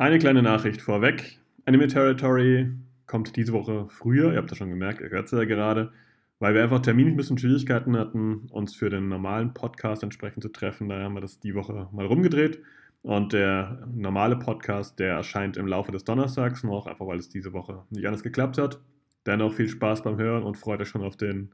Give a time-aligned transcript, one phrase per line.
[0.00, 1.40] Eine kleine Nachricht vorweg.
[1.64, 2.70] Anime Territory
[3.08, 5.90] kommt diese Woche früher, ihr habt das schon gemerkt, ihr hört es ja gerade,
[6.38, 10.50] weil wir einfach terminlich ein bisschen Schwierigkeiten hatten, uns für den normalen Podcast entsprechend zu
[10.50, 10.88] treffen.
[10.88, 12.62] Daher haben wir das die Woche mal rumgedreht.
[13.02, 17.52] Und der normale Podcast, der erscheint im Laufe des Donnerstags noch, einfach weil es diese
[17.52, 18.80] Woche nicht anders geklappt hat.
[19.26, 21.52] Dennoch viel Spaß beim Hören und freut euch schon auf den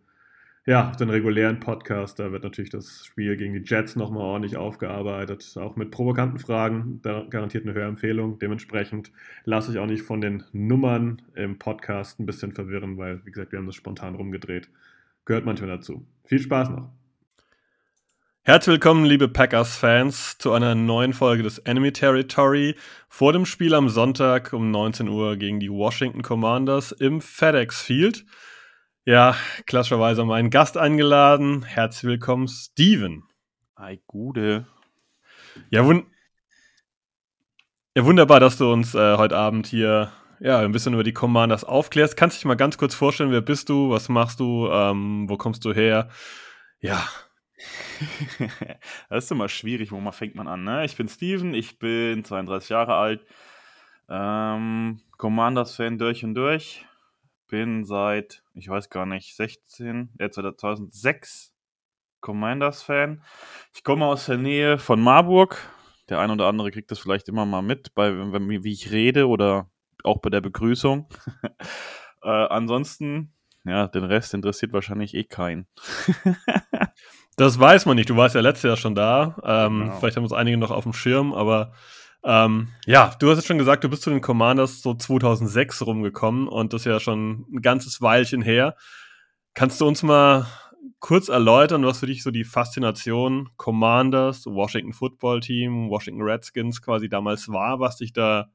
[0.67, 5.55] ja, den regulären Podcast, da wird natürlich das Spiel gegen die Jets nochmal ordentlich aufgearbeitet,
[5.59, 8.39] auch mit provokanten Fragen, da garantiert eine Hörempfehlung.
[8.39, 9.13] Dementsprechend
[9.45, 13.53] lasse ich auch nicht von den Nummern im Podcast ein bisschen verwirren, weil, wie gesagt,
[13.53, 14.71] wir haben das spontan rumgedreht.
[15.27, 16.07] Gehört manchmal dazu.
[16.25, 16.91] Viel Spaß noch.
[18.43, 22.75] Herzlich willkommen, liebe Packers-Fans, zu einer neuen Folge des Enemy Territory
[23.09, 28.25] vor dem Spiel am Sonntag um 19 Uhr gegen die Washington Commanders im FedEx Field.
[29.07, 31.63] Ja, klassischerweise meinen Gast eingeladen.
[31.63, 33.25] Herzlich willkommen, Steven.
[33.77, 34.67] Hi, Gude.
[35.69, 36.07] Ja, wun
[37.95, 40.11] ja wunderbar, dass du uns äh, heute Abend hier
[40.41, 42.17] ja, ein bisschen über die Commanders aufklärst.
[42.17, 45.37] Kannst du dich mal ganz kurz vorstellen, wer bist du, was machst du, ähm, wo
[45.37, 46.09] kommst du her?
[46.81, 47.07] Ja.
[49.11, 50.65] das ist immer schwierig, wo man fängt man an.
[50.65, 50.87] Ne?
[50.87, 53.27] Ich bin Steven, ich bin 32 Jahre alt,
[54.09, 56.87] ähm, Commanders-Fan durch und durch
[57.49, 61.53] bin seit, ich weiß gar nicht, 16, äh, 2006
[62.21, 63.23] Commanders-Fan.
[63.75, 65.59] Ich komme aus der Nähe von Marburg.
[66.09, 69.71] Der ein oder andere kriegt das vielleicht immer mal mit, bei, wie ich rede oder
[70.05, 71.09] auch bei der Begrüßung.
[72.23, 73.33] äh, ansonsten,
[73.65, 75.67] ja, den Rest interessiert wahrscheinlich eh keinen.
[77.37, 78.11] das weiß man nicht.
[78.11, 79.37] Du warst ja letztes Jahr schon da.
[79.43, 79.99] Ähm, genau.
[79.99, 81.73] Vielleicht haben uns einige noch auf dem Schirm, aber
[82.25, 86.49] ähm, ja, du hast es schon gesagt, du bist zu den Commanders so 2006 rumgekommen
[86.49, 88.77] und das ist ja schon ein ganzes Weilchen her.
[89.53, 90.47] Kannst du uns mal
[91.01, 97.11] kurz erläutern, was für dich so die Faszination Commanders, Washington Football Team, Washington Redskins quasi
[97.11, 98.47] damals war, was dich da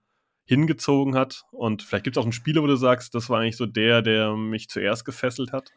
[0.46, 1.44] hingezogen hat?
[1.52, 4.02] Und vielleicht gibt es auch einen Spieler, wo du sagst, das war eigentlich so der,
[4.02, 5.72] der mich zuerst gefesselt hat?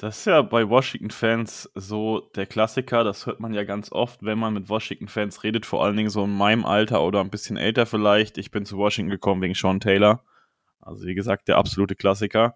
[0.00, 4.38] Das ist ja bei Washington-Fans so der Klassiker, das hört man ja ganz oft, wenn
[4.38, 7.84] man mit Washington-Fans redet, vor allen Dingen so in meinem Alter oder ein bisschen älter
[7.84, 8.38] vielleicht.
[8.38, 10.22] Ich bin zu Washington gekommen wegen Sean Taylor.
[10.80, 12.54] Also wie gesagt, der absolute Klassiker.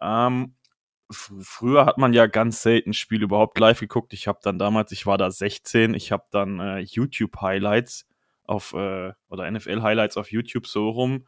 [0.00, 0.54] Ähm,
[1.10, 4.12] früher hat man ja ganz selten Spiele überhaupt live geguckt.
[4.12, 8.06] Ich habe dann damals, ich war da 16, ich habe dann äh, YouTube-Highlights
[8.44, 11.26] auf, äh, oder NFL-Highlights auf YouTube so rum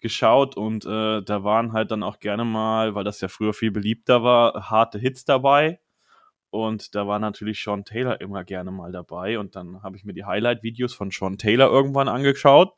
[0.00, 3.70] geschaut und äh, da waren halt dann auch gerne mal, weil das ja früher viel
[3.70, 5.80] beliebter war, harte Hits dabei.
[6.50, 9.38] Und da war natürlich Sean Taylor immer gerne mal dabei.
[9.38, 12.74] Und dann habe ich mir die Highlight-Videos von Sean Taylor irgendwann angeschaut.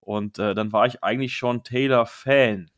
[0.00, 2.70] Und äh, dann war ich eigentlich Sean Taylor-Fan.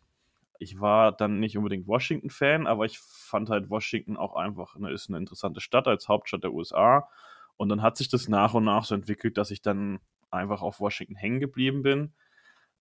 [0.60, 5.08] Ich war dann nicht unbedingt Washington-Fan, aber ich fand halt Washington auch einfach eine, ist
[5.08, 7.08] eine interessante Stadt als Hauptstadt der USA.
[7.56, 9.98] Und dann hat sich das nach und nach so entwickelt, dass ich dann
[10.30, 12.12] einfach auf Washington hängen geblieben bin.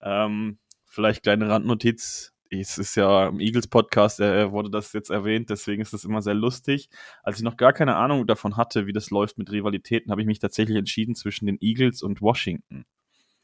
[0.01, 2.33] Ähm, vielleicht kleine Randnotiz.
[2.49, 6.33] Es ist ja im Eagles-Podcast, äh, wurde das jetzt erwähnt, deswegen ist das immer sehr
[6.33, 6.89] lustig.
[7.23, 10.27] Als ich noch gar keine Ahnung davon hatte, wie das läuft mit Rivalitäten, habe ich
[10.27, 12.85] mich tatsächlich entschieden zwischen den Eagles und Washington.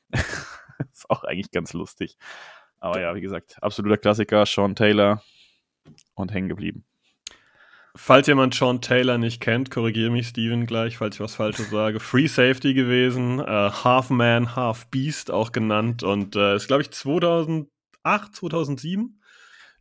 [0.91, 2.17] ist auch eigentlich ganz lustig.
[2.79, 5.21] Aber ja, wie gesagt, absoluter Klassiker, Sean Taylor
[6.15, 6.85] und hängen geblieben.
[7.95, 11.99] Falls jemand Sean Taylor nicht kennt, korrigiere mich Steven gleich, falls ich was Falsches sage.
[11.99, 16.89] Free Safety gewesen, äh, Half Man, Half Beast auch genannt und äh, ist, glaube ich,
[16.89, 17.67] 2008,
[18.35, 19.21] 2007.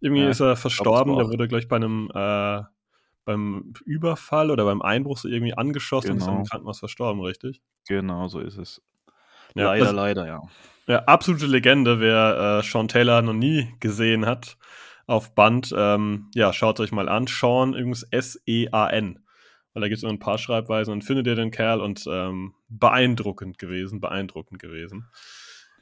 [0.03, 1.17] Irgendwie ja, ist er verstorben.
[1.17, 2.62] Der wurde, glaube ich, bei einem äh,
[3.25, 6.15] beim Überfall oder beim Einbruch so irgendwie angeschossen genau.
[6.15, 6.49] und ist im genau.
[6.50, 7.62] Krankenhaus verstorben, richtig?
[7.89, 8.83] Genau, so ist es.
[9.55, 10.43] Ja, leider, das, leider, ja.
[10.87, 14.59] Ja, absolute Legende, wer äh, Sean Taylor noch nie gesehen hat
[15.06, 15.75] auf Band.
[15.76, 17.26] Ähm, ja, schaut euch mal an.
[17.26, 19.19] Sean, übrigens S-E-A-N.
[19.75, 22.54] Weil da gibt es immer ein paar Schreibweisen und findet ihr den Kerl und ähm,
[22.69, 25.08] beeindruckend gewesen, beeindruckend gewesen.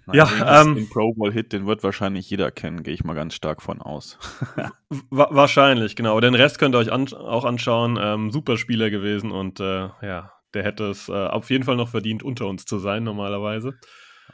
[0.06, 3.14] Nein, ja, ähm, den Pro Bowl Hit, den wird wahrscheinlich jeder kennen, gehe ich mal
[3.14, 4.19] ganz stark von aus.
[5.11, 6.19] wa wahrscheinlich, genau.
[6.20, 7.99] Den Rest könnt ihr euch an auch anschauen.
[8.00, 11.88] Ähm, super Spieler gewesen und äh, ja, der hätte es äh, auf jeden Fall noch
[11.88, 13.75] verdient, unter uns zu sein, normalerweise.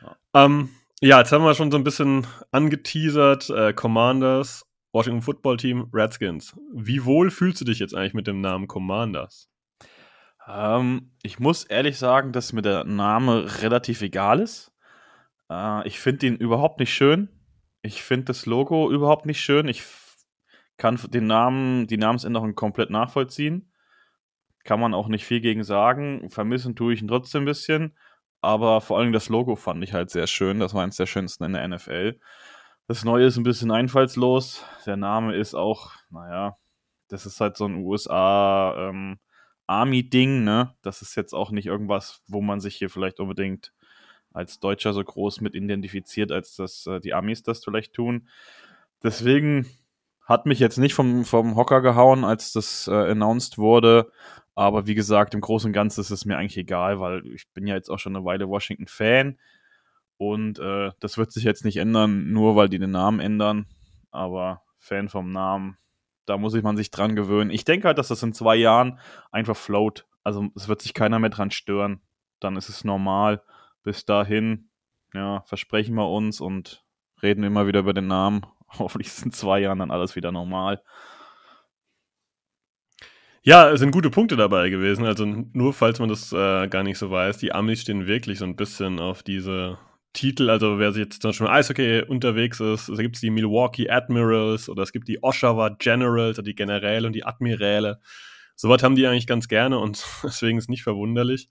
[0.02, 0.68] Ja, ähm,
[1.00, 3.50] ja jetzt haben wir schon so ein bisschen angeteasert.
[3.50, 4.65] Äh, Commanders
[4.96, 6.56] Washington Football Team Redskins.
[6.72, 9.50] Wie wohl fühlst du dich jetzt eigentlich mit dem Namen Commanders?
[10.48, 14.72] Ähm, ich muss ehrlich sagen, dass mir der Name relativ egal ist.
[15.50, 17.28] Äh, ich finde ihn überhaupt nicht schön.
[17.82, 19.68] Ich finde das Logo überhaupt nicht schön.
[19.68, 19.82] Ich
[20.78, 23.70] kann den Namen, die Namensänderung komplett nachvollziehen.
[24.64, 26.30] Kann man auch nicht viel gegen sagen.
[26.30, 27.98] Vermissen tue ich ihn trotzdem ein bisschen.
[28.40, 30.58] Aber vor allem das Logo fand ich halt sehr schön.
[30.58, 32.18] Das war eines der schönsten in der NFL.
[32.88, 34.64] Das Neue ist ein bisschen einfallslos.
[34.86, 36.56] Der Name ist auch, naja,
[37.08, 39.18] das ist halt so ein USA ähm,
[39.68, 40.74] ne?
[40.82, 43.72] Das ist jetzt auch nicht irgendwas, wo man sich hier vielleicht unbedingt
[44.32, 48.28] als Deutscher so groß mit identifiziert, als dass äh, die Amis das vielleicht tun.
[49.02, 49.66] Deswegen
[50.24, 54.12] hat mich jetzt nicht vom, vom Hocker gehauen, als das äh, announced wurde.
[54.54, 57.66] Aber wie gesagt, im Großen und Ganzen ist es mir eigentlich egal, weil ich bin
[57.66, 59.38] ja jetzt auch schon eine Weile Washington-Fan.
[60.18, 63.66] Und äh, das wird sich jetzt nicht ändern, nur weil die den Namen ändern.
[64.10, 65.76] Aber Fan vom Namen,
[66.24, 67.50] da muss ich man sich dran gewöhnen.
[67.50, 68.98] Ich denke halt, dass das in zwei Jahren
[69.30, 70.06] einfach float.
[70.24, 72.00] Also es wird sich keiner mehr dran stören.
[72.40, 73.42] Dann ist es normal.
[73.82, 74.70] Bis dahin,
[75.14, 76.84] ja, versprechen wir uns und
[77.22, 78.46] reden immer wieder über den Namen.
[78.78, 80.82] Hoffentlich ist in zwei Jahren dann alles wieder normal.
[83.42, 85.04] Ja, es sind gute Punkte dabei gewesen.
[85.04, 88.44] Also nur falls man das äh, gar nicht so weiß, die Amis stehen wirklich so
[88.44, 89.78] ein bisschen auf diese
[90.16, 93.30] Titel, also wer sich jetzt zum Beispiel im Eishockey unterwegs ist, da gibt es die
[93.30, 98.00] Milwaukee Admirals oder es gibt die Oshawa Generals, also die Generäle und die Admiräle.
[98.56, 101.50] Sowas haben die eigentlich ganz gerne und deswegen ist nicht verwunderlich.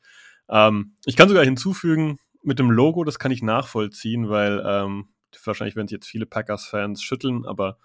[0.50, 5.10] Ähm, ich kann sogar hinzufügen, mit dem Logo, das kann ich nachvollziehen, weil ähm,
[5.44, 7.78] wahrscheinlich werden sich jetzt viele Packers-Fans schütteln, aber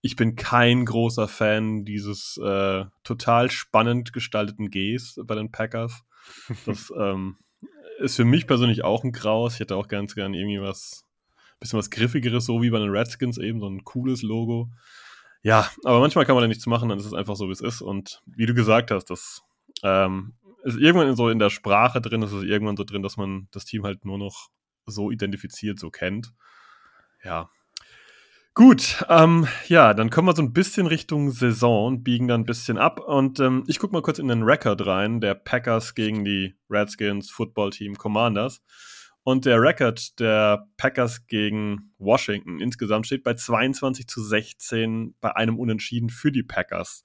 [0.00, 6.02] ich bin kein großer Fan dieses äh, total spannend gestalteten Gs bei den Packers.
[6.64, 7.36] Das ähm,
[7.98, 9.54] ist für mich persönlich auch ein Graus.
[9.54, 11.04] Ich hätte auch ganz gern irgendwie was,
[11.60, 14.70] bisschen was Griffigeres, so wie bei den Redskins eben, so ein cooles Logo.
[15.42, 17.60] Ja, aber manchmal kann man da nichts machen, dann ist es einfach so, wie es
[17.60, 17.82] ist.
[17.82, 19.42] Und wie du gesagt hast, das
[19.82, 23.48] ähm, ist irgendwann so in der Sprache drin, ist es irgendwann so drin, dass man
[23.50, 24.48] das Team halt nur noch
[24.86, 26.32] so identifiziert, so kennt.
[27.22, 27.50] Ja,
[28.56, 32.78] Gut, ähm, ja, dann kommen wir so ein bisschen Richtung Saison, biegen dann ein bisschen
[32.78, 36.54] ab und ähm, ich gucke mal kurz in den Record rein, der Packers gegen die
[36.70, 38.62] Redskins Football Team Commanders.
[39.24, 45.58] Und der Record der Packers gegen Washington insgesamt steht bei 22 zu 16 bei einem
[45.58, 47.02] Unentschieden für die Packers.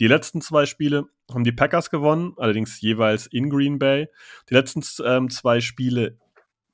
[0.00, 4.08] Die letzten zwei Spiele haben die Packers gewonnen, allerdings jeweils in Green Bay.
[4.48, 6.18] Die letzten ähm, zwei Spiele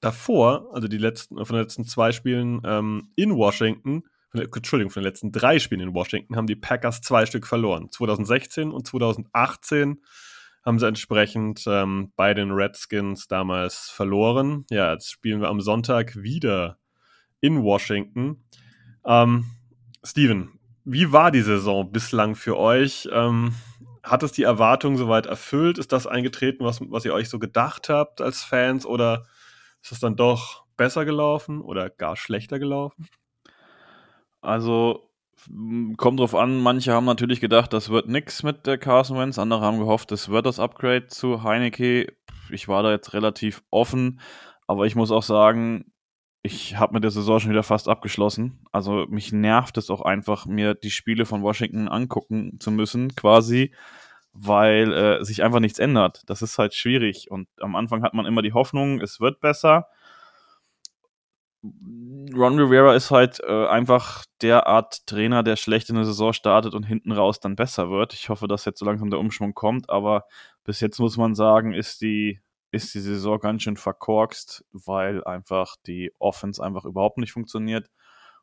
[0.06, 5.02] davor, also die letzten, von den letzten zwei Spielen ähm, in Washington, von Entschuldigung, von
[5.02, 7.90] den letzten drei Spielen in Washington, haben die Packers zwei Stück verloren.
[7.90, 10.00] 2016 und 2018
[10.64, 14.64] haben sie entsprechend ähm, bei den Redskins damals verloren.
[14.70, 16.78] Ja, jetzt spielen wir am Sonntag wieder
[17.40, 18.44] in Washington.
[19.04, 19.46] Ähm,
[20.04, 23.08] Steven, wie war die Saison bislang für euch?
[23.12, 23.54] Ähm,
[24.04, 25.78] hat es die Erwartungen soweit erfüllt?
[25.78, 28.86] Ist das eingetreten, was, was ihr euch so gedacht habt als Fans?
[28.86, 29.26] Oder
[29.86, 33.06] ist es dann doch besser gelaufen oder gar schlechter gelaufen?
[34.40, 35.10] Also,
[35.96, 39.60] kommt drauf an, manche haben natürlich gedacht, das wird nix mit der Carson Wentz, andere
[39.60, 42.12] haben gehofft, es wird das Upgrade zu Heineke.
[42.50, 44.18] Ich war da jetzt relativ offen,
[44.66, 45.92] aber ich muss auch sagen,
[46.42, 48.64] ich habe mit der Saison schon wieder fast abgeschlossen.
[48.72, 53.72] Also mich nervt es auch einfach, mir die Spiele von Washington angucken zu müssen, quasi,
[54.38, 56.22] weil äh, sich einfach nichts ändert.
[56.26, 57.30] Das ist halt schwierig.
[57.30, 59.88] Und am Anfang hat man immer die Hoffnung, es wird besser.
[61.62, 66.74] Ron Rivera ist halt äh, einfach der Art Trainer, der schlecht in der Saison startet
[66.74, 68.12] und hinten raus dann besser wird.
[68.12, 70.26] Ich hoffe, dass jetzt so langsam der Umschwung kommt, aber
[70.64, 72.40] bis jetzt muss man sagen, ist die,
[72.70, 77.88] ist die Saison ganz schön verkorkst, weil einfach die Offense einfach überhaupt nicht funktioniert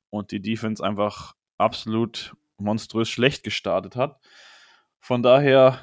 [0.10, 4.20] und die Defense einfach absolut monströs schlecht gestartet hat.
[5.04, 5.80] Von daher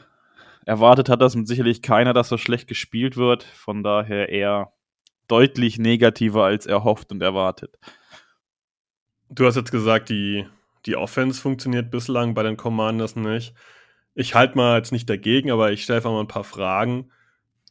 [0.64, 3.42] erwartet hat das sicherlich keiner, dass so schlecht gespielt wird.
[3.42, 4.72] Von daher eher
[5.28, 7.78] deutlich negativer als erhofft und erwartet.
[9.28, 10.46] Du hast jetzt gesagt, die,
[10.86, 13.52] die Offense funktioniert bislang bei den Commanders nicht.
[14.14, 17.10] Ich halte mal jetzt nicht dagegen, aber ich stelle einfach mal ein paar Fragen.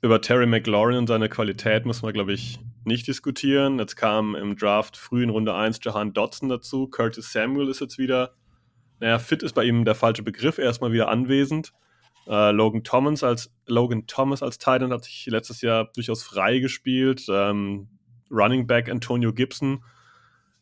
[0.03, 3.79] Über Terry McLaurin und seine Qualität muss man, glaube ich, nicht diskutieren.
[3.79, 6.87] Jetzt kam im Draft früh in Runde 1 Jahan Dodson dazu.
[6.87, 8.35] Curtis Samuel ist jetzt wieder
[8.99, 11.73] naja, fit ist bei ihm der falsche Begriff, erstmal wieder anwesend.
[12.27, 17.25] Äh, Logan Thomas als Logan Thomas als Titan hat sich letztes Jahr durchaus frei gespielt.
[17.29, 17.87] Ähm,
[18.29, 19.83] Running Back Antonio Gibson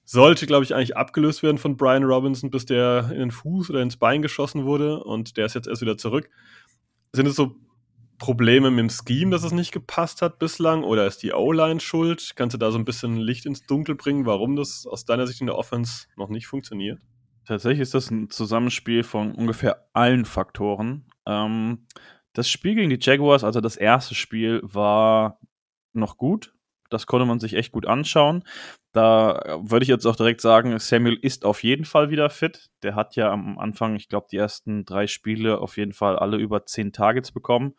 [0.06, 3.82] sollte, glaube ich, eigentlich abgelöst werden von Brian Robinson, bis der in den Fuß oder
[3.82, 6.30] ins Bein geschossen wurde und der ist jetzt erst wieder zurück.
[7.12, 7.58] Sind es so
[8.18, 12.34] Probleme mit dem Scheme, dass es nicht gepasst hat bislang oder ist die O-Line schuld?
[12.36, 15.42] Kannst du da so ein bisschen Licht ins Dunkel bringen, warum das aus deiner Sicht
[15.42, 17.02] in der Offense noch nicht funktioniert?
[17.48, 21.06] Tatsächlich ist das ein Zusammenspiel von ungefähr allen Faktoren.
[21.26, 21.88] Ähm,
[22.34, 25.40] das Spiel gegen die Jaguars, also das erste Spiel, war
[25.94, 26.54] noch gut.
[26.90, 28.44] Das konnte man sich echt gut anschauen.
[28.92, 32.70] Da würde ich jetzt auch direkt sagen, Samuel ist auf jeden Fall wieder fit.
[32.84, 36.36] Der hat ja am Anfang, ich glaube, die ersten drei Spiele auf jeden Fall alle
[36.36, 37.76] über zehn Targets bekommen.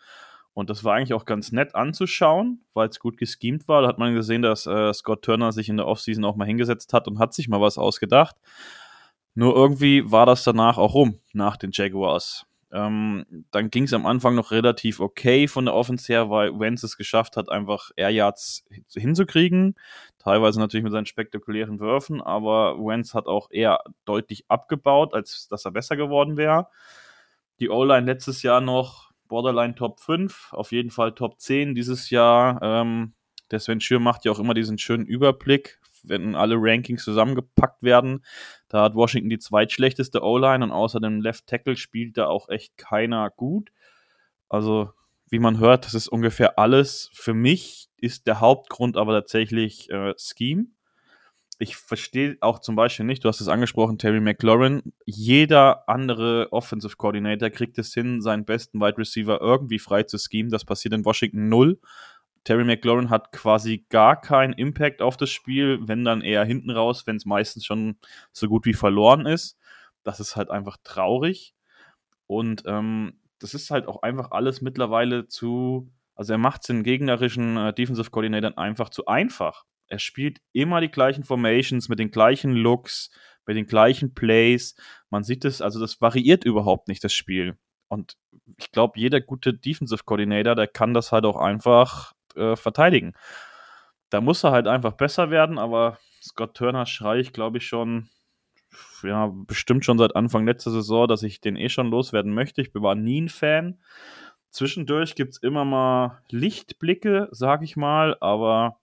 [0.55, 3.83] Und das war eigentlich auch ganz nett anzuschauen, weil es gut geschemt war.
[3.83, 6.95] Da hat man gesehen, dass äh, Scott Turner sich in der Offseason auch mal hingesetzt
[6.95, 8.37] hat und hat sich mal was ausgedacht.
[9.39, 12.45] Nur irgendwie war das danach auch rum, nach den Jaguars.
[12.73, 16.83] Ähm, dann ging es am Anfang noch relativ okay von der Offense her, weil Wentz
[16.83, 19.77] es geschafft hat, einfach Air Yards hinzukriegen.
[20.19, 25.65] Teilweise natürlich mit seinen spektakulären Würfen, aber Wentz hat auch eher deutlich abgebaut, als dass
[25.65, 26.67] er besser geworden wäre.
[27.61, 32.59] Die O-Line letztes Jahr noch Borderline Top 5, auf jeden Fall Top 10 dieses Jahr.
[32.61, 33.13] Ähm,
[33.53, 38.25] der Sven Schür macht ja auch immer diesen schönen Überblick, wenn alle Rankings zusammengepackt werden.
[38.69, 42.77] Da hat Washington die zweitschlechteste O-Line und außer dem Left Tackle spielt da auch echt
[42.77, 43.71] keiner gut.
[44.49, 44.93] Also,
[45.31, 47.11] wie man hört, das ist ungefähr alles.
[47.13, 50.67] Für mich ist der Hauptgrund aber tatsächlich äh, Scheme.
[51.61, 54.93] Ich verstehe auch zum Beispiel nicht, du hast es angesprochen, Terry McLaurin.
[55.07, 60.51] Jeder andere Offensive Coordinator kriegt es hin, seinen besten Wide Receiver irgendwie frei zu schemen.
[60.51, 61.81] Das passiert in Washington null.
[62.45, 67.07] Terry McLaurin hat quasi gar keinen Impact auf das Spiel, wenn dann eher hinten raus,
[67.07, 67.97] wenn es meistens schon
[68.33, 69.59] so gut wie verloren ist.
[70.03, 71.55] Das ist halt einfach traurig.
[72.27, 76.83] Und ähm, das ist halt auch einfach alles mittlerweile zu, also er macht es den
[76.83, 79.65] gegnerischen äh, Defensive Coordinatoren einfach zu einfach.
[79.87, 83.11] Er spielt immer die gleichen Formations mit den gleichen Looks,
[83.47, 84.77] mit den gleichen Plays.
[85.11, 87.57] Man sieht es, also das variiert überhaupt nicht, das Spiel.
[87.89, 88.19] Und
[88.59, 93.15] ich glaube, jeder gute Defensive Coordinator, der kann das halt auch einfach äh, verteidigen.
[94.11, 98.09] Da muss er halt einfach besser werden, aber Scott Turner schreie ich, glaube ich, schon,
[99.03, 102.63] ja, bestimmt schon seit Anfang letzter Saison, dass ich den eh schon loswerden möchte.
[102.63, 103.79] Ich war nie ein Fan.
[104.51, 108.79] Zwischendurch gibt es immer mal Lichtblicke, sag ich mal, aber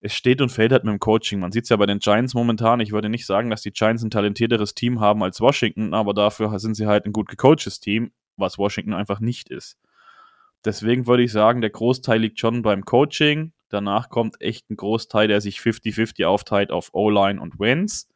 [0.00, 1.40] es steht und fällt halt mit dem Coaching.
[1.40, 2.80] Man sieht es ja bei den Giants momentan.
[2.80, 6.58] Ich würde nicht sagen, dass die Giants ein talentierteres Team haben als Washington, aber dafür
[6.58, 9.78] sind sie halt ein gut gecoachtes Team, was Washington einfach nicht ist.
[10.64, 13.52] Deswegen würde ich sagen, der Großteil liegt schon beim Coaching.
[13.68, 18.08] Danach kommt echt ein Großteil, der sich 50-50 aufteilt auf O-Line und Wins.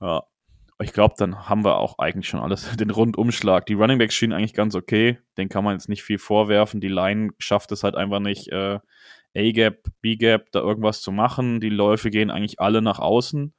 [0.00, 0.24] Ja,
[0.82, 3.66] ich glaube, dann haben wir auch eigentlich schon alles, den Rundumschlag.
[3.66, 5.18] Die Running Backs schienen eigentlich ganz okay.
[5.36, 6.80] Den kann man jetzt nicht viel vorwerfen.
[6.80, 8.80] Die Line schafft es halt einfach nicht, äh,
[9.36, 11.60] A-Gap, B-Gap, da irgendwas zu machen.
[11.60, 13.54] Die Läufe gehen eigentlich alle nach außen.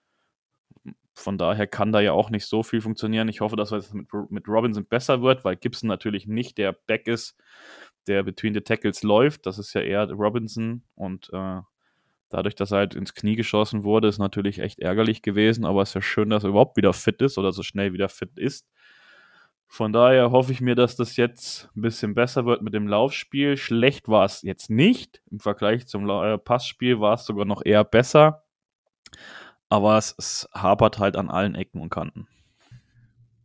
[1.21, 3.29] Von daher kann da ja auch nicht so viel funktionieren.
[3.29, 7.07] Ich hoffe, dass es mit, mit Robinson besser wird, weil Gibson natürlich nicht der Back
[7.07, 7.37] ist,
[8.07, 9.45] der between the Tackles läuft.
[9.45, 11.61] Das ist ja eher Robinson und äh,
[12.29, 15.89] dadurch, dass er halt ins Knie geschossen wurde, ist natürlich echt ärgerlich gewesen, aber es
[15.89, 18.67] ist ja schön, dass er überhaupt wieder fit ist oder so schnell wieder fit ist.
[19.67, 23.55] Von daher hoffe ich mir, dass das jetzt ein bisschen besser wird mit dem Laufspiel.
[23.55, 25.21] Schlecht war es jetzt nicht.
[25.31, 28.43] Im Vergleich zum äh, Passspiel war es sogar noch eher besser
[29.71, 32.27] aber es, es hapert halt an allen Ecken und Kanten.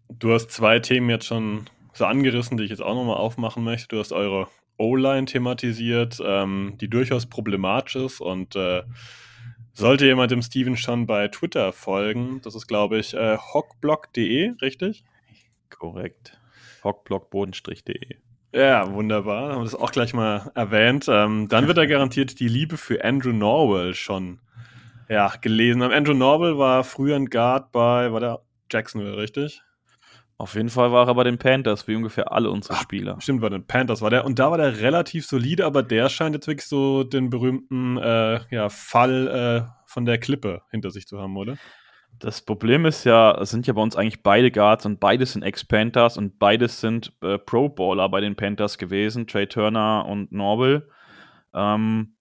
[0.08, 3.88] Du hast zwei Themen jetzt schon so angerissen, die ich jetzt auch nochmal aufmachen möchte.
[3.88, 8.82] Du hast eure O-Line thematisiert, ähm, die durchaus problematisch ist und äh,
[9.72, 15.04] sollte jemand dem Steven schon bei Twitter folgen, das ist glaube ich äh, hockblock.de, richtig?
[15.70, 16.40] Korrekt.
[16.82, 18.16] Hockblock-de.
[18.52, 19.52] Ja, wunderbar.
[19.52, 21.06] Haben wir das auch gleich mal erwähnt.
[21.08, 24.40] Ähm, dann wird er garantiert die Liebe für Andrew Norwell schon
[25.08, 25.92] ja, gelesen haben.
[25.92, 29.62] Andrew Norville war früher ein Guard bei, war der Jacksonville, richtig?
[30.38, 33.18] Auf jeden Fall war er bei den Panthers, wie ungefähr alle unsere Ach, Spieler.
[33.20, 34.26] Stimmt, bei den Panthers war der.
[34.26, 38.40] Und da war der relativ solide, aber der scheint jetzt wirklich so den berühmten äh,
[38.50, 39.28] ja, Fall
[39.66, 41.56] äh, von der Klippe hinter sich zu haben, oder?
[42.18, 45.42] Das Problem ist ja, es sind ja bei uns eigentlich beide Guards und beides sind
[45.42, 50.88] Ex-Panthers und beides sind äh, Pro-Baller bei den Panthers gewesen, Trey Turner und Norville.
[51.54, 52.15] Ähm,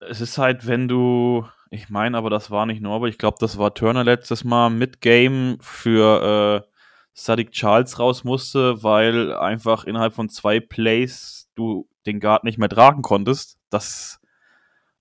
[0.00, 3.58] es ist halt, wenn du, ich meine aber, das war nicht Norbert, ich glaube, das
[3.58, 6.70] war Turner letztes Mal mit Game für äh,
[7.12, 12.68] Sadiq Charles raus musste, weil einfach innerhalb von zwei Plays du den Guard nicht mehr
[12.68, 13.58] tragen konntest.
[13.68, 14.20] Das,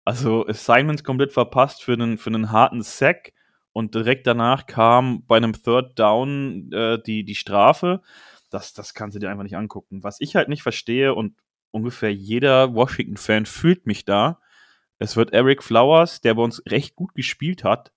[0.03, 3.33] also Assignments komplett verpasst für einen, für einen harten Sack
[3.71, 8.01] und direkt danach kam bei einem Third Down äh, die, die Strafe.
[8.49, 10.03] Das, das kannst du dir einfach nicht angucken.
[10.03, 11.35] Was ich halt nicht verstehe und
[11.71, 14.39] ungefähr jeder Washington-Fan fühlt mich da,
[14.99, 17.91] es wird Eric Flowers, der bei uns recht gut gespielt hat,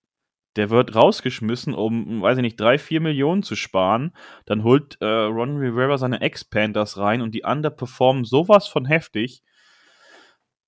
[0.56, 4.14] der wird rausgeschmissen, um, weiß ich nicht, drei, vier Millionen zu sparen.
[4.44, 9.42] Dann holt äh, Ron Rivera seine Ex-Panthers rein und die underperformen sowas von heftig.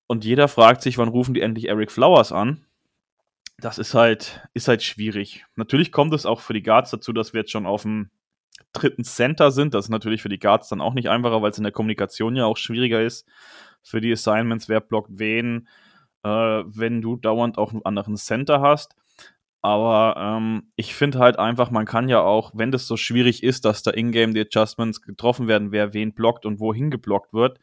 [0.07, 2.65] Und jeder fragt sich, wann rufen die endlich Eric Flowers an?
[3.57, 5.45] Das ist halt, ist halt schwierig.
[5.55, 8.09] Natürlich kommt es auch für die Guards dazu, dass wir jetzt schon auf dem
[8.73, 9.73] dritten Center sind.
[9.73, 12.35] Das ist natürlich für die Guards dann auch nicht einfacher, weil es in der Kommunikation
[12.35, 13.27] ja auch schwieriger ist.
[13.83, 15.67] für die Assignments, wer blockt wen,
[16.25, 18.95] äh, wenn du dauernd auch einen anderen Center hast.
[19.61, 23.65] Aber ähm, ich finde halt einfach, man kann ja auch, wenn das so schwierig ist,
[23.65, 27.59] dass da in-game die Adjustments getroffen werden, wer wen blockt und wohin geblockt wird,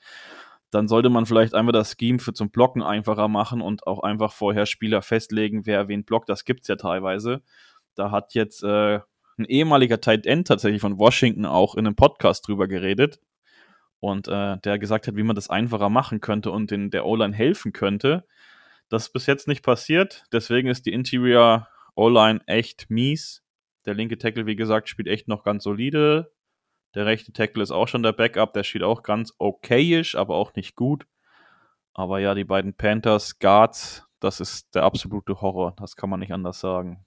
[0.70, 4.32] dann sollte man vielleicht einfach das Scheme für zum Blocken einfacher machen und auch einfach
[4.32, 6.28] vorher Spieler festlegen, wer wen blockt.
[6.28, 7.42] Das gibt es ja teilweise.
[7.94, 9.00] Da hat jetzt äh,
[9.38, 13.20] ein ehemaliger Tight End tatsächlich von Washington auch in einem Podcast drüber geredet.
[14.00, 17.34] Und äh, der gesagt hat, wie man das einfacher machen könnte und in der O-Line
[17.34, 18.24] helfen könnte.
[18.92, 20.26] Das ist bis jetzt nicht passiert.
[20.34, 23.42] Deswegen ist die Interior O-Line echt mies.
[23.86, 26.30] Der linke Tackle, wie gesagt, spielt echt noch ganz solide.
[26.94, 28.52] Der rechte Tackle ist auch schon der Backup.
[28.52, 31.06] Der spielt auch ganz okayisch, aber auch nicht gut.
[31.94, 35.74] Aber ja, die beiden Panthers, Guards, das ist der absolute Horror.
[35.78, 37.02] Das kann man nicht anders sagen.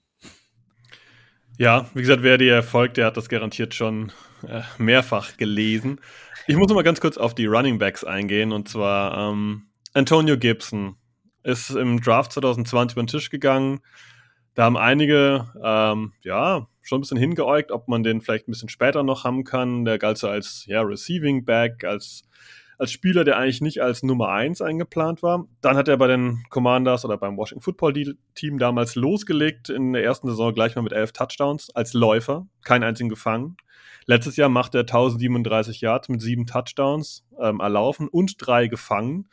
[1.56, 4.10] Ja, wie gesagt, wer dir folgt, der hat das garantiert schon
[4.48, 6.00] äh, mehrfach gelesen.
[6.48, 8.50] Ich muss noch mal ganz kurz auf die Running Backs eingehen.
[8.50, 10.96] Und zwar ähm, Antonio Gibson
[11.46, 13.80] ist im Draft 2020 über den Tisch gegangen.
[14.54, 18.68] Da haben einige, ähm, ja, schon ein bisschen hingeäugt, ob man den vielleicht ein bisschen
[18.68, 19.84] später noch haben kann.
[19.84, 22.22] Der galt so als ja, Receiving Back, als,
[22.78, 25.46] als Spieler, der eigentlich nicht als Nummer 1 eingeplant war.
[25.60, 30.02] Dann hat er bei den Commanders oder beim Washington Football Team damals losgelegt, in der
[30.02, 33.56] ersten Saison gleich mal mit elf Touchdowns als Läufer, keinen einzigen gefangen.
[34.06, 39.28] Letztes Jahr macht er 1037 Yards mit sieben Touchdowns ähm, erlaufen und drei gefangen.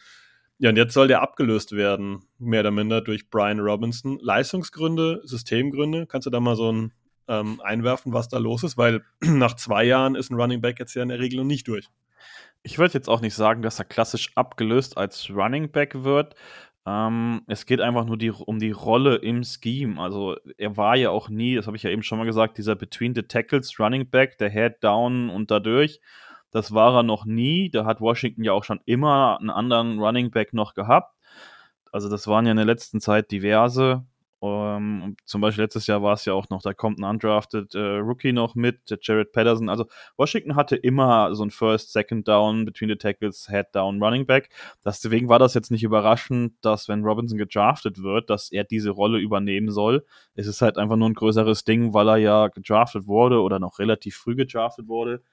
[0.63, 4.17] Ja, und jetzt soll der abgelöst werden, mehr oder minder durch Brian Robinson.
[4.21, 6.93] Leistungsgründe, Systemgründe, kannst du da mal so ein
[7.27, 8.77] ähm, einwerfen, was da los ist?
[8.77, 11.67] Weil nach zwei Jahren ist ein Running Back jetzt ja in der Regel noch nicht
[11.67, 11.89] durch.
[12.61, 16.33] Ich würde jetzt auch nicht sagen, dass er klassisch abgelöst als Running Back wird.
[16.85, 20.01] Ähm, es geht einfach nur die, um die Rolle im Scheme.
[20.01, 22.77] Also er war ja auch nie, das habe ich ja eben schon mal gesagt, dieser
[22.77, 25.99] Between the Tackles Running Back, der Head down und dadurch.
[26.53, 27.71] Das war er noch nie.
[27.71, 31.17] Da hat Washington ja auch schon immer einen anderen Running Back noch gehabt.
[31.91, 34.05] Also das waren ja in der letzten Zeit diverse.
[34.39, 34.49] Um,
[35.03, 37.79] ähm, zum Beispiel letztes Jahr war es ja auch noch, da kommt ein undrafted äh,
[37.79, 39.69] Rookie noch mit, der Jared Patterson.
[39.69, 39.85] Also
[40.17, 44.49] Washington hatte immer so ein First, Second Down, Between the Tackles, Head Down, Running Back.
[44.83, 49.17] Deswegen war das jetzt nicht überraschend, dass wenn Robinson gedraftet wird, dass er diese Rolle
[49.17, 50.05] übernehmen soll.
[50.35, 53.79] Es ist halt einfach nur ein größeres Ding, weil er ja gedraftet wurde oder noch
[53.79, 55.23] relativ früh gedraftet wurde.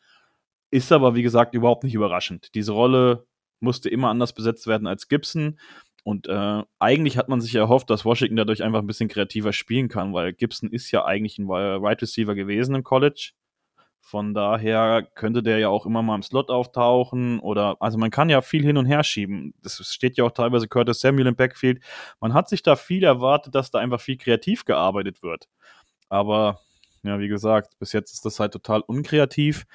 [0.70, 2.54] Ist aber, wie gesagt, überhaupt nicht überraschend.
[2.54, 3.26] Diese Rolle
[3.60, 5.58] musste immer anders besetzt werden als Gibson.
[6.02, 9.88] Und äh, eigentlich hat man sich erhofft, dass Washington dadurch einfach ein bisschen kreativer spielen
[9.88, 13.32] kann, weil Gibson ist ja eigentlich ein Right Receiver gewesen im College.
[14.00, 18.30] Von daher könnte der ja auch immer mal im Slot auftauchen oder, also man kann
[18.30, 19.52] ja viel hin und her schieben.
[19.62, 21.82] Das steht ja auch teilweise Curtis Samuel im Backfield.
[22.18, 25.48] Man hat sich da viel erwartet, dass da einfach viel kreativ gearbeitet wird.
[26.08, 26.60] Aber,
[27.02, 29.66] ja, wie gesagt, bis jetzt ist das halt total unkreativ.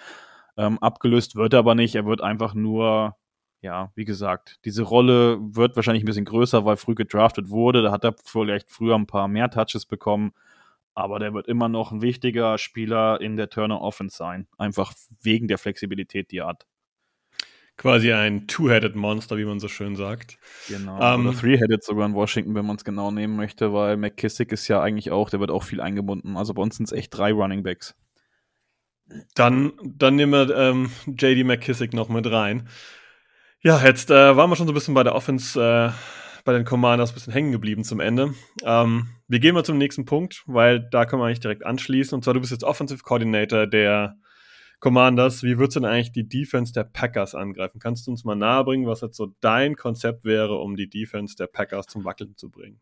[0.57, 1.95] Ähm, abgelöst wird er aber nicht.
[1.95, 3.15] Er wird einfach nur,
[3.61, 7.81] ja, wie gesagt, diese Rolle wird wahrscheinlich ein bisschen größer, weil früh gedraftet wurde.
[7.81, 10.33] Da hat er vielleicht früher ein paar mehr Touches bekommen.
[10.93, 14.47] Aber der wird immer noch ein wichtiger Spieler in der Turner Offense sein.
[14.57, 16.65] Einfach wegen der Flexibilität, die er hat.
[17.77, 20.39] Quasi ein Two-Headed Monster, wie man so schön sagt.
[20.69, 20.95] Genau.
[20.95, 24.69] Um, Oder Three-Headed sogar in Washington, wenn man es genau nehmen möchte, weil McKissick ist
[24.69, 26.37] ja eigentlich auch, der wird auch viel eingebunden.
[26.37, 27.93] Also bei uns sind es echt drei Running Backs.
[29.35, 32.67] Dann, dann nehmen wir ähm, JD McKissick noch mit rein.
[33.61, 35.91] Ja, jetzt äh, waren wir schon so ein bisschen bei der Offense, äh,
[36.43, 38.33] bei den Commanders ein bisschen hängen geblieben zum Ende.
[38.63, 42.15] Ähm, wir gehen mal zum nächsten Punkt, weil da können wir eigentlich direkt anschließen.
[42.15, 44.17] Und zwar, du bist jetzt Offensive Coordinator der
[44.79, 45.41] Commanders.
[45.41, 47.79] Wie würdest du denn eigentlich die Defense der Packers angreifen?
[47.79, 51.47] Kannst du uns mal nahebringen, was jetzt so dein Konzept wäre, um die Defense der
[51.47, 52.79] Packers zum Wackeln zu bringen?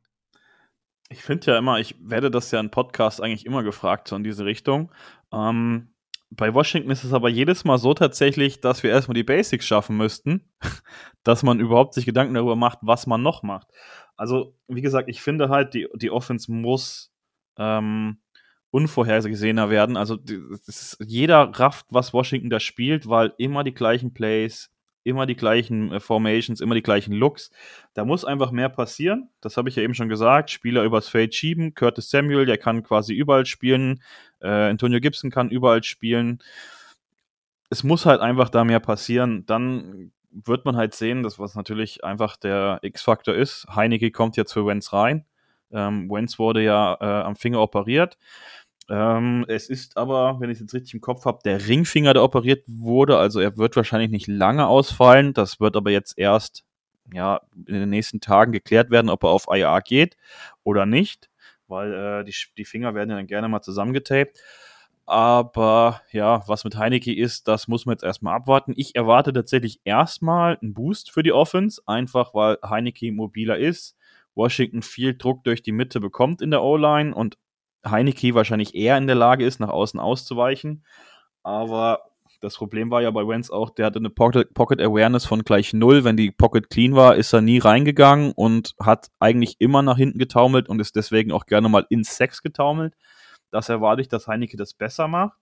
[1.09, 4.23] Ich finde ja immer, ich werde das ja in Podcasts eigentlich immer gefragt, so in
[4.25, 4.91] diese Richtung.
[5.31, 5.92] Ähm,
[6.36, 9.98] bei Washington ist es aber jedes Mal so tatsächlich, dass wir erstmal die Basics schaffen
[9.98, 10.50] müssten,
[11.24, 13.67] dass man überhaupt sich Gedanken darüber macht, was man noch macht.
[14.15, 17.13] Also, wie gesagt, ich finde halt, die, die Offense muss
[17.58, 18.17] ähm,
[18.72, 19.98] unvorhergesehener werden.
[19.98, 24.72] Also, ist, jeder rafft, was Washington da spielt, weil immer die gleichen Plays,
[25.04, 27.52] immer die gleichen äh, Formations, immer die gleichen Looks.
[27.94, 29.30] Da muss einfach mehr passieren.
[29.42, 30.50] Das habe ich ja eben schon gesagt.
[30.50, 31.74] Spieler übers Feld schieben.
[31.74, 34.02] Curtis Samuel, der kann quasi überall spielen.
[34.42, 36.39] Äh, Antonio Gibson kann überall spielen.
[37.70, 39.46] Es muss halt einfach da mehr passieren.
[39.46, 43.68] Dann wird man halt sehen, dass was natürlich einfach der X-Faktor ist.
[43.74, 45.26] Heineke kommt jetzt für Wenz rein.
[45.72, 48.18] Ähm, Wenz wurde ja äh, am Finger operiert.
[48.89, 52.24] Ähm, es ist aber, wenn ich es jetzt richtig im Kopf habe, der Ringfinger, der
[52.24, 53.17] operiert wurde.
[53.17, 55.34] Also er wird wahrscheinlich nicht lange ausfallen.
[55.34, 56.63] Das wird aber jetzt erst
[57.12, 60.17] ja, in den nächsten Tagen geklärt werden, ob er auf IA geht
[60.63, 61.30] oder nicht,
[61.67, 64.38] weil äh, die, die Finger werden ja dann gerne mal zusammengetaped.
[65.06, 68.74] Aber ja, was mit Heineke ist, das muss man jetzt erstmal abwarten.
[68.78, 73.98] Ich erwarte tatsächlich erstmal einen Boost für die Offense, einfach weil Heineke mobiler ist,
[74.34, 77.38] Washington viel Druck durch die Mitte bekommt in der O-Line und
[77.86, 80.84] Heineke wahrscheinlich eher in der Lage ist, nach außen auszuweichen.
[81.43, 82.00] Aber
[82.43, 86.04] das Problem war ja bei Wentz auch, der hatte eine Pocket, Awareness von gleich null.
[86.04, 90.19] Wenn die Pocket clean war, ist er nie reingegangen und hat eigentlich immer nach hinten
[90.19, 92.96] getaumelt und ist deswegen auch gerne mal in Sex getaumelt.
[93.50, 95.38] Das erwarte ich, dass Heineke das besser macht.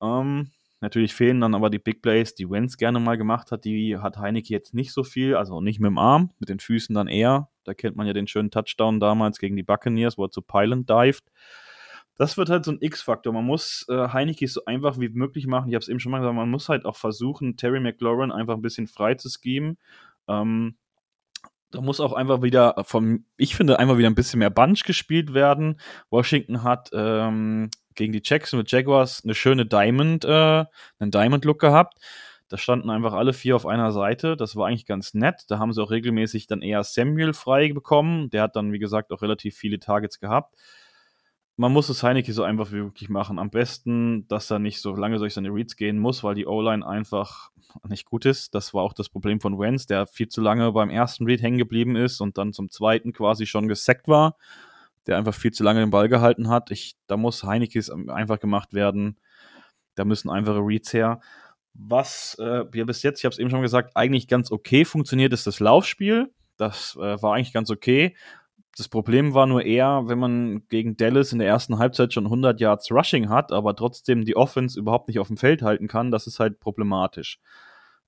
[0.00, 0.50] Ähm,
[0.80, 3.66] natürlich fehlen dann aber die Big Plays, die Wentz gerne mal gemacht hat.
[3.66, 6.94] Die hat Heineke jetzt nicht so viel, also nicht mit dem Arm, mit den Füßen
[6.94, 7.50] dann eher.
[7.64, 10.86] Da kennt man ja den schönen Touchdown damals gegen die Buccaneers, wo er zu Pylon
[10.86, 11.24] dived.
[12.16, 13.32] Das wird halt so ein X-Faktor.
[13.32, 15.68] Man muss äh, Heineke so einfach wie möglich machen.
[15.68, 18.54] Ich habe es eben schon mal gesagt, man muss halt auch versuchen, Terry McLaurin einfach
[18.54, 19.78] ein bisschen frei zu schemen.
[20.28, 20.76] Ähm,
[21.74, 25.34] da muss auch einfach wieder vom, ich finde, einfach wieder ein bisschen mehr Bunch gespielt
[25.34, 25.80] werden.
[26.08, 30.64] Washington hat ähm, gegen die Jacksonville Jaguars eine schöne Diamond, äh,
[31.00, 31.98] einen Diamond-Look gehabt.
[32.48, 34.36] Da standen einfach alle vier auf einer Seite.
[34.36, 35.44] Das war eigentlich ganz nett.
[35.48, 38.30] Da haben sie auch regelmäßig dann eher Samuel frei bekommen.
[38.30, 40.54] Der hat dann, wie gesagt, auch relativ viele Targets gehabt.
[41.56, 43.38] Man muss es Heineke so einfach wie möglich machen.
[43.38, 46.86] Am besten, dass er nicht so lange durch seine Reads gehen muss, weil die O-Line
[46.86, 47.50] einfach
[47.88, 48.54] nicht gut ist.
[48.54, 51.58] Das war auch das Problem von Wenz, der viel zu lange beim ersten Read hängen
[51.58, 54.36] geblieben ist und dann zum zweiten quasi schon gesackt war,
[55.06, 56.72] der einfach viel zu lange den Ball gehalten hat.
[56.72, 59.16] Ich, da muss Heinekes einfach gemacht werden.
[59.94, 61.20] Da müssen einfache Reads her.
[61.74, 65.32] Was äh, ja bis jetzt, ich habe es eben schon gesagt, eigentlich ganz okay funktioniert,
[65.32, 66.32] ist das Laufspiel.
[66.56, 68.16] Das äh, war eigentlich ganz okay.
[68.76, 72.60] Das Problem war nur eher, wenn man gegen Dallas in der ersten Halbzeit schon 100
[72.60, 76.26] Yards Rushing hat, aber trotzdem die Offense überhaupt nicht auf dem Feld halten kann, das
[76.26, 77.38] ist halt problematisch.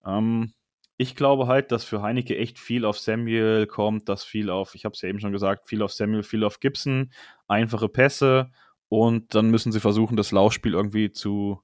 [0.04, 0.52] Ähm,
[0.96, 4.84] ich glaube halt, dass für Heineke echt viel auf Samuel kommt, dass viel auf, ich
[4.84, 7.12] habe es ja eben schon gesagt, viel auf Samuel, viel auf Gibson,
[7.48, 8.50] einfache Pässe
[8.88, 11.60] und dann müssen sie versuchen, das Laufspiel irgendwie zu,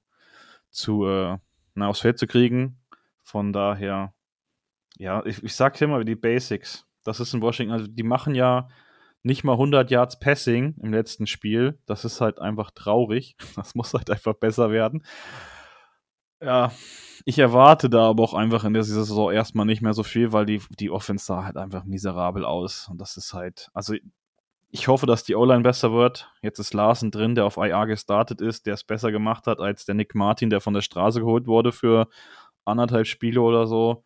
[0.69, 1.37] zu äh,
[1.75, 2.79] na, aufs Feld zu kriegen.
[3.23, 4.13] Von daher,
[4.97, 6.85] ja, ich, ich sage immer die Basics.
[7.03, 8.69] Das ist in Washington, also die machen ja
[9.23, 11.79] nicht mal 100 Yards Passing im letzten Spiel.
[11.85, 13.35] Das ist halt einfach traurig.
[13.55, 15.03] Das muss halt einfach besser werden.
[16.41, 16.73] Ja,
[17.25, 20.45] ich erwarte da aber auch einfach in der Saison erstmal nicht mehr so viel, weil
[20.45, 22.89] die, die Offense sah halt einfach miserabel aus.
[22.89, 23.95] Und das ist halt, also
[24.75, 26.31] ich hoffe, dass die O-Line besser wird.
[26.41, 29.85] Jetzt ist Larsen drin, der auf IA gestartet ist, der es besser gemacht hat als
[29.85, 32.07] der Nick Martin, der von der Straße geholt wurde für
[32.65, 34.03] anderthalb Spiele oder so.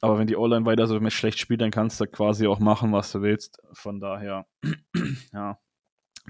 [0.00, 3.10] Aber wenn die O-Line weiter so schlecht spielt, dann kannst du quasi auch machen, was
[3.10, 3.60] du willst.
[3.72, 4.46] Von daher,
[5.32, 5.58] ja.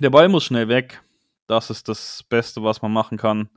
[0.00, 1.02] Der Ball muss schnell weg.
[1.46, 3.50] Das ist das Beste, was man machen kann.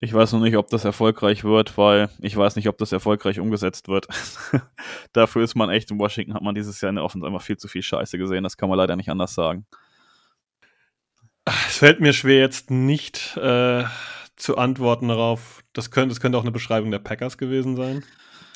[0.00, 3.40] Ich weiß noch nicht, ob das erfolgreich wird, weil ich weiß nicht, ob das erfolgreich
[3.40, 4.06] umgesetzt wird.
[5.14, 7.56] Dafür ist man echt in Washington, hat man dieses Jahr in der Offense einfach viel
[7.56, 8.44] zu viel Scheiße gesehen.
[8.44, 9.66] Das kann man leider nicht anders sagen.
[11.46, 13.84] Es fällt mir schwer, jetzt nicht äh,
[14.36, 15.62] zu antworten darauf.
[15.72, 18.04] Das könnte, das könnte auch eine Beschreibung der Packers gewesen sein.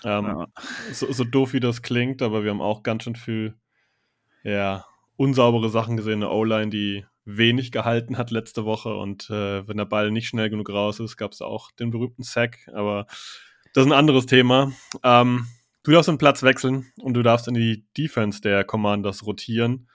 [0.04, 0.46] Ähm, ja.
[0.92, 3.54] so, so, doof wie das klingt, aber wir haben auch ganz schön viel
[4.42, 6.22] ja, unsaubere Sachen gesehen.
[6.22, 10.50] Eine O-Line, die wenig gehalten hat letzte Woche und äh, wenn der Ball nicht schnell
[10.50, 13.06] genug raus ist, gab es auch den berühmten Sack, aber
[13.74, 14.72] das ist ein anderes Thema.
[15.02, 15.46] Ähm,
[15.82, 19.88] du darfst den Platz wechseln und du darfst in die Defense der Commanders rotieren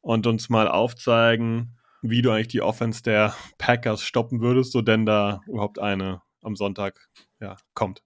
[0.00, 5.06] und uns mal aufzeigen, wie du eigentlich die Offense der Packers stoppen würdest, so denn
[5.06, 7.08] da überhaupt eine am Sonntag
[7.40, 8.02] ja, kommt.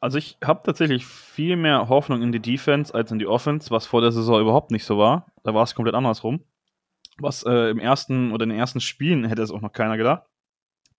[0.00, 3.86] Also ich habe tatsächlich viel mehr Hoffnung in die Defense als in die Offense, was
[3.86, 5.26] vor der Saison überhaupt nicht so war.
[5.44, 6.44] Da war es komplett andersrum.
[7.18, 10.24] Was äh, im ersten oder in den ersten Spielen hätte es auch noch keiner gedacht,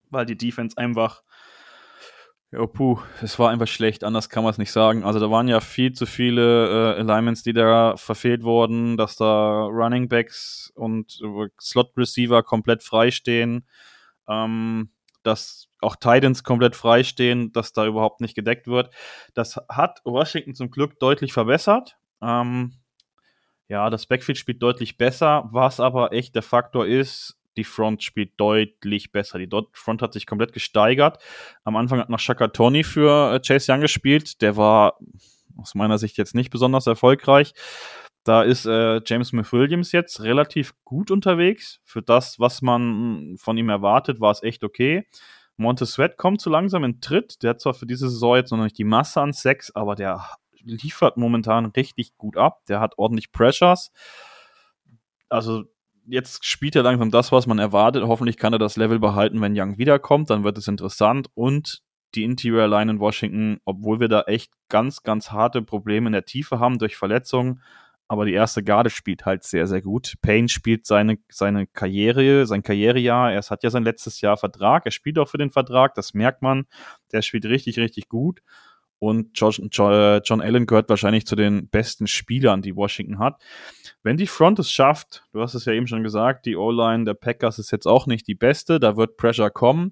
[0.10, 1.24] weil die Defense einfach,
[2.52, 5.04] ja, puh, es war einfach schlecht, anders kann man es nicht sagen.
[5.04, 9.64] Also da waren ja viel zu viele äh, Alignments, die da verfehlt wurden, dass da
[9.64, 13.68] Running Backs und äh, Slot Receiver komplett frei stehen.
[14.28, 14.90] Ähm,
[15.24, 18.94] dass auch Titans komplett freistehen, dass da überhaupt nicht gedeckt wird.
[19.34, 21.98] Das hat Washington zum Glück deutlich verbessert.
[22.22, 22.74] Ähm,
[23.68, 28.32] ja, das Backfield spielt deutlich besser, was aber echt der Faktor ist, die Front spielt
[28.38, 29.38] deutlich besser.
[29.38, 31.20] Die Front hat sich komplett gesteigert.
[31.64, 34.42] Am Anfang hat noch Shaka Tony für äh, Chase Young gespielt.
[34.42, 34.98] Der war
[35.58, 37.54] aus meiner Sicht jetzt nicht besonders erfolgreich.
[38.24, 41.80] Da ist äh, James Smith Williams jetzt relativ gut unterwegs.
[41.84, 45.06] Für das, was man von ihm erwartet, war es echt okay.
[45.58, 47.44] Montez Sweat kommt so langsam in Tritt.
[47.44, 50.26] Der hat zwar für diese Saison jetzt noch nicht die Masse an Sex, aber der
[50.64, 52.66] liefert momentan richtig gut ab.
[52.68, 53.92] Der hat ordentlich Pressures.
[55.30, 55.64] Also
[56.08, 58.04] jetzt spielt er langsam das, was man erwartet.
[58.04, 60.30] Hoffentlich kann er das Level behalten, wenn Young wiederkommt.
[60.30, 61.30] Dann wird es interessant.
[61.34, 61.82] Und
[62.16, 66.26] die Interior Line in Washington, obwohl wir da echt ganz, ganz harte Probleme in der
[66.26, 67.62] Tiefe haben durch Verletzungen,
[68.08, 70.16] aber die erste Garde spielt halt sehr, sehr gut.
[70.22, 73.32] Payne spielt seine, seine Karriere, sein Karrierejahr.
[73.32, 74.86] Er hat ja sein letztes Jahr Vertrag.
[74.86, 76.66] Er spielt auch für den Vertrag, das merkt man.
[77.12, 78.42] Der spielt richtig, richtig gut.
[79.04, 83.42] Und John, John Allen gehört wahrscheinlich zu den besten Spielern, die Washington hat.
[84.02, 87.14] Wenn die Front es schafft, du hast es ja eben schon gesagt, die O-Line der
[87.14, 89.92] Packers ist jetzt auch nicht die beste, da wird Pressure kommen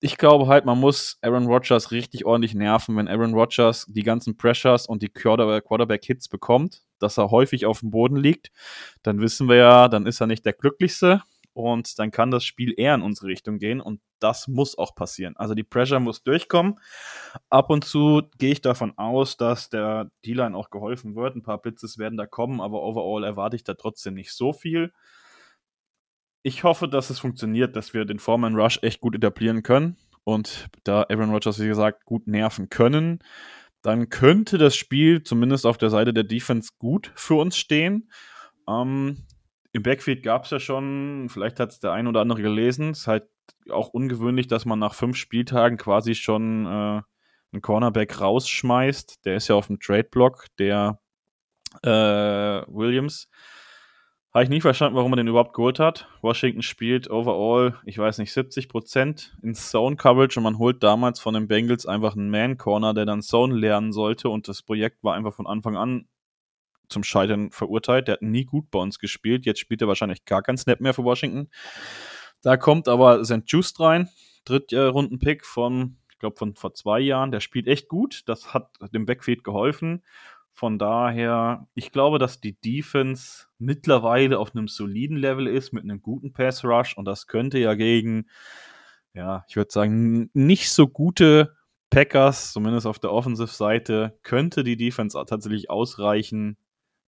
[0.00, 4.36] ich glaube halt, man muss Aaron Rodgers richtig ordentlich nerven, wenn Aaron Rodgers die ganzen
[4.36, 8.50] Pressures und die Quarterback-Hits bekommt, dass er häufig auf dem Boden liegt.
[9.02, 11.22] Dann wissen wir ja, dann ist er nicht der Glücklichste
[11.56, 15.36] und dann kann das Spiel eher in unsere Richtung gehen und das muss auch passieren.
[15.36, 16.78] Also die Pressure muss durchkommen.
[17.48, 21.34] Ab und zu gehe ich davon aus, dass der D-Line auch geholfen wird.
[21.34, 24.92] Ein paar Blitzes werden da kommen, aber overall erwarte ich da trotzdem nicht so viel
[26.42, 30.68] ich hoffe, dass es funktioniert, dass wir den Foreman Rush echt gut etablieren können und
[30.84, 33.18] da Aaron Rodgers, wie gesagt, gut nerven können,
[33.82, 38.12] dann könnte das Spiel zumindest auf der Seite der Defense gut für uns stehen.
[38.68, 39.24] Ähm,
[39.76, 43.00] Im Backfield gab es ja schon, vielleicht hat es der ein oder andere gelesen, es
[43.00, 43.24] ist halt
[43.68, 47.02] auch ungewöhnlich, dass man nach fünf Spieltagen quasi schon äh,
[47.52, 49.26] einen Cornerback rausschmeißt.
[49.26, 50.98] Der ist ja auf dem Trade-Block, der
[51.82, 53.28] äh, Williams.
[54.32, 56.08] Habe ich nie verstanden, warum man den überhaupt geholt hat.
[56.22, 61.34] Washington spielt overall, ich weiß nicht, 70% in Zone Coverage und man holt damals von
[61.34, 65.12] den Bengals einfach einen Man Corner, der dann Zone lernen sollte und das Projekt war
[65.12, 66.08] einfach von Anfang an
[66.88, 68.08] zum Scheitern verurteilt.
[68.08, 69.46] Der hat nie gut bei uns gespielt.
[69.46, 71.48] Jetzt spielt er wahrscheinlich gar keinen Snap mehr für Washington.
[72.42, 73.42] Da kommt aber St.
[73.46, 74.08] Just rein,
[74.44, 77.30] Drittrunden-Pick von, ich glaube, von vor zwei Jahren.
[77.30, 78.22] Der spielt echt gut.
[78.26, 80.02] Das hat dem Backfield geholfen.
[80.52, 86.00] Von daher, ich glaube, dass die Defense mittlerweile auf einem soliden Level ist mit einem
[86.00, 88.26] guten Pass Rush und das könnte ja gegen,
[89.12, 91.54] ja, ich würde sagen, nicht so gute
[91.90, 96.56] Packers, zumindest auf der Offensive-Seite, könnte die Defense tatsächlich ausreichen,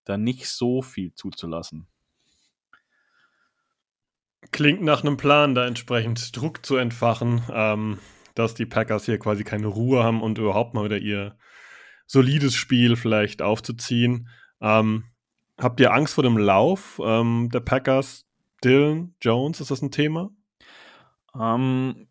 [0.07, 1.87] da nicht so viel zuzulassen.
[4.51, 7.99] Klingt nach einem Plan, da entsprechend Druck zu entfachen, ähm,
[8.35, 11.37] dass die Packers hier quasi keine Ruhe haben und überhaupt mal wieder ihr
[12.05, 14.29] solides Spiel vielleicht aufzuziehen.
[14.61, 15.03] Ähm,
[15.57, 18.25] habt ihr Angst vor dem Lauf ähm, der Packers?
[18.63, 20.31] Dylan, Jones, ist das ein Thema?
[21.39, 22.06] Ähm,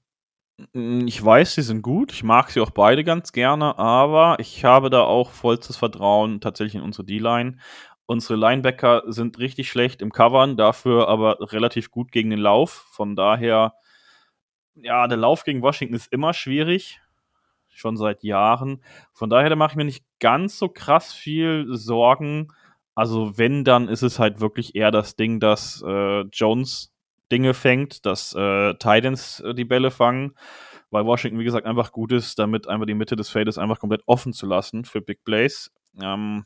[0.73, 2.13] ich weiß, sie sind gut.
[2.13, 6.77] Ich mag sie auch beide ganz gerne, aber ich habe da auch vollstes Vertrauen tatsächlich
[6.77, 7.59] in unsere D-Line.
[8.07, 12.87] Unsere Linebacker sind richtig schlecht im Covern, dafür aber relativ gut gegen den Lauf.
[12.93, 13.75] Von daher,
[14.77, 17.01] ja, der Lauf gegen Washington ist immer schwierig
[17.69, 18.83] schon seit Jahren.
[19.13, 22.49] Von daher, da mache ich mir nicht ganz so krass viel Sorgen.
[22.95, 26.96] Also wenn, dann ist es halt wirklich eher das Ding, dass äh, Jones
[27.33, 30.35] Dinge fängt, dass äh, Titans äh, die Bälle fangen,
[30.91, 34.03] weil Washington, wie gesagt, einfach gut ist, damit einfach die Mitte des Feldes einfach komplett
[34.07, 35.73] offen zu lassen für Big Plays.
[36.01, 36.45] Ähm,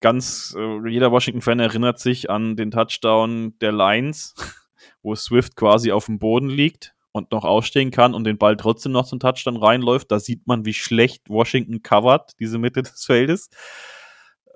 [0.00, 4.34] ganz, äh, jeder Washington-Fan erinnert sich an den Touchdown der Lions,
[5.02, 8.92] wo Swift quasi auf dem Boden liegt und noch ausstehen kann und den Ball trotzdem
[8.92, 10.10] noch zum Touchdown reinläuft.
[10.10, 13.50] Da sieht man, wie schlecht Washington covert, diese Mitte des Feldes.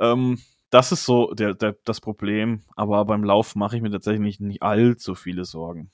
[0.01, 2.62] Ähm, das ist so der, der, das Problem.
[2.76, 5.90] Aber beim Lauf mache ich mir tatsächlich nicht, nicht allzu viele Sorgen.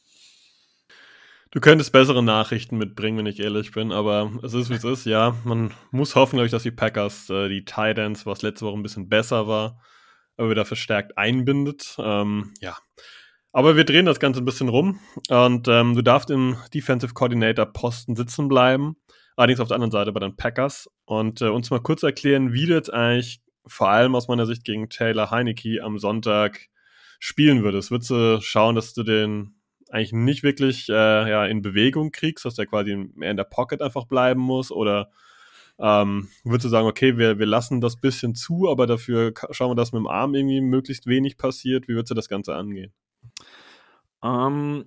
[1.50, 5.06] Du könntest bessere Nachrichten mitbringen, wenn ich ehrlich bin, aber es ist, wie es ist,
[5.06, 5.36] ja.
[5.44, 8.82] Man muss hoffen, glaube ich, dass die Packers äh, die Titans, was letzte Woche ein
[8.82, 9.80] bisschen besser war,
[10.36, 11.94] aber wieder verstärkt einbindet.
[11.98, 12.76] Ähm, ja.
[13.52, 17.66] Aber wir drehen das Ganze ein bisschen rum und ähm, du darfst im Defensive Coordinator
[17.66, 18.96] Posten sitzen bleiben.
[19.36, 20.90] Allerdings auf der anderen Seite bei den Packers.
[21.04, 24.64] Und äh, uns mal kurz erklären, wie du jetzt eigentlich vor allem aus meiner Sicht
[24.64, 26.68] gegen Taylor Heineke am Sonntag
[27.18, 27.90] spielen würdest.
[27.90, 29.54] Würdest du schauen, dass du den
[29.90, 33.80] eigentlich nicht wirklich äh, ja, in Bewegung kriegst, dass der quasi mehr in der Pocket
[33.80, 34.70] einfach bleiben muss?
[34.70, 35.10] Oder
[35.78, 39.74] ähm, würdest du sagen, okay, wir, wir lassen das bisschen zu, aber dafür schauen wir,
[39.74, 41.88] dass mit dem Arm irgendwie möglichst wenig passiert?
[41.88, 42.92] Wie würdest du das Ganze angehen?
[44.22, 44.86] Ähm,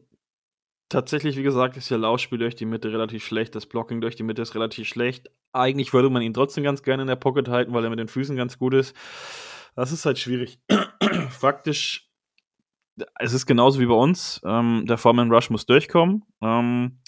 [0.89, 3.56] tatsächlich, wie gesagt, ist der Laufspiel durch die Mitte relativ schlecht.
[3.56, 5.30] Das Blocking durch die Mitte ist relativ schlecht.
[5.54, 8.08] Eigentlich würde man ihn trotzdem ganz gerne in der Pocket halten, weil er mit den
[8.08, 8.95] Füßen ganz gut ist.
[9.76, 10.60] Das ist halt schwierig.
[11.30, 12.10] Faktisch,
[13.19, 14.41] es ist genauso wie bei uns.
[14.45, 16.23] Ähm, der Foreman Rush muss durchkommen.
[16.41, 17.00] Ähm,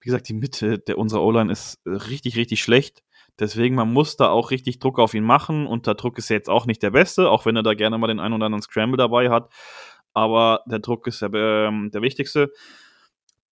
[0.00, 3.02] wie gesagt, die Mitte der unserer O-Line ist richtig, richtig schlecht.
[3.38, 5.66] Deswegen, man muss da auch richtig Druck auf ihn machen.
[5.66, 7.98] Und der Druck ist ja jetzt auch nicht der beste, auch wenn er da gerne
[7.98, 9.48] mal den einen oder anderen Scramble dabei hat
[10.14, 12.52] aber der Druck ist der, ähm, der wichtigste.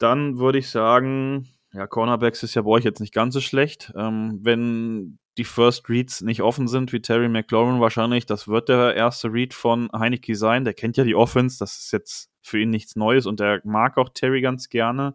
[0.00, 3.92] Dann würde ich sagen, ja, Cornerbacks ist ja bei euch jetzt nicht ganz so schlecht.
[3.96, 8.96] Ähm, wenn die First Reads nicht offen sind, wie Terry McLaurin wahrscheinlich, das wird der
[8.96, 10.64] erste Read von Heineke sein.
[10.64, 13.96] Der kennt ja die Offense, das ist jetzt für ihn nichts Neues und der mag
[13.98, 15.14] auch Terry ganz gerne.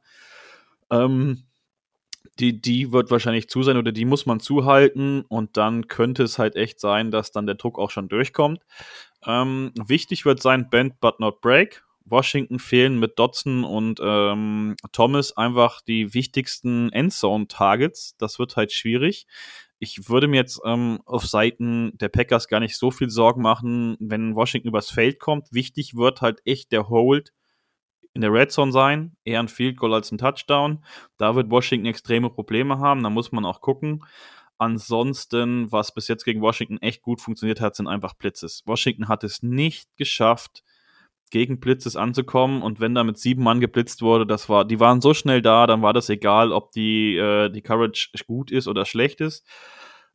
[0.89, 1.43] Ähm,
[2.39, 6.38] Die, die wird wahrscheinlich zu sein oder die muss man zuhalten und dann könnte es
[6.38, 8.60] halt echt sein, dass dann der Druck auch schon durchkommt.
[9.26, 11.85] Ähm, wichtig wird sein, Bend but not break.
[12.06, 18.15] Washington fehlen mit Dodson und ähm, Thomas einfach die wichtigsten Endzone-Targets.
[18.18, 19.26] Das wird halt schwierig.
[19.80, 23.98] Ich würde mir jetzt ähm, auf Seiten der Packers gar nicht so viel Sorgen machen,
[24.00, 25.48] wenn Washington übers Feld kommt.
[25.52, 27.34] Wichtig wird halt echt der Hold
[28.13, 30.84] in der Red Zone sein, eher ein Field Goal als ein Touchdown.
[31.18, 34.06] Da wird Washington extreme Probleme haben, da muss man auch gucken.
[34.58, 38.63] Ansonsten, was bis jetzt gegen Washington echt gut funktioniert hat, sind einfach Blitzes.
[38.65, 40.63] Washington hat es nicht geschafft,
[41.32, 45.02] gegen Blitzes anzukommen und wenn da mit sieben Mann geblitzt wurde, das war, die waren
[45.02, 48.86] so schnell da, dann war das egal, ob die, äh, die Courage gut ist oder
[48.86, 49.46] schlecht ist.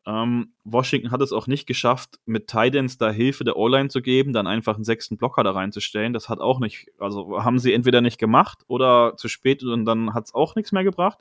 [0.07, 4.33] Ähm, Washington hat es auch nicht geschafft, mit Tidans da Hilfe der O-Line zu geben,
[4.33, 6.12] dann einfach einen sechsten Blocker da reinzustellen.
[6.12, 10.14] Das hat auch nicht, also haben sie entweder nicht gemacht oder zu spät und dann
[10.14, 11.18] hat es auch nichts mehr gebracht.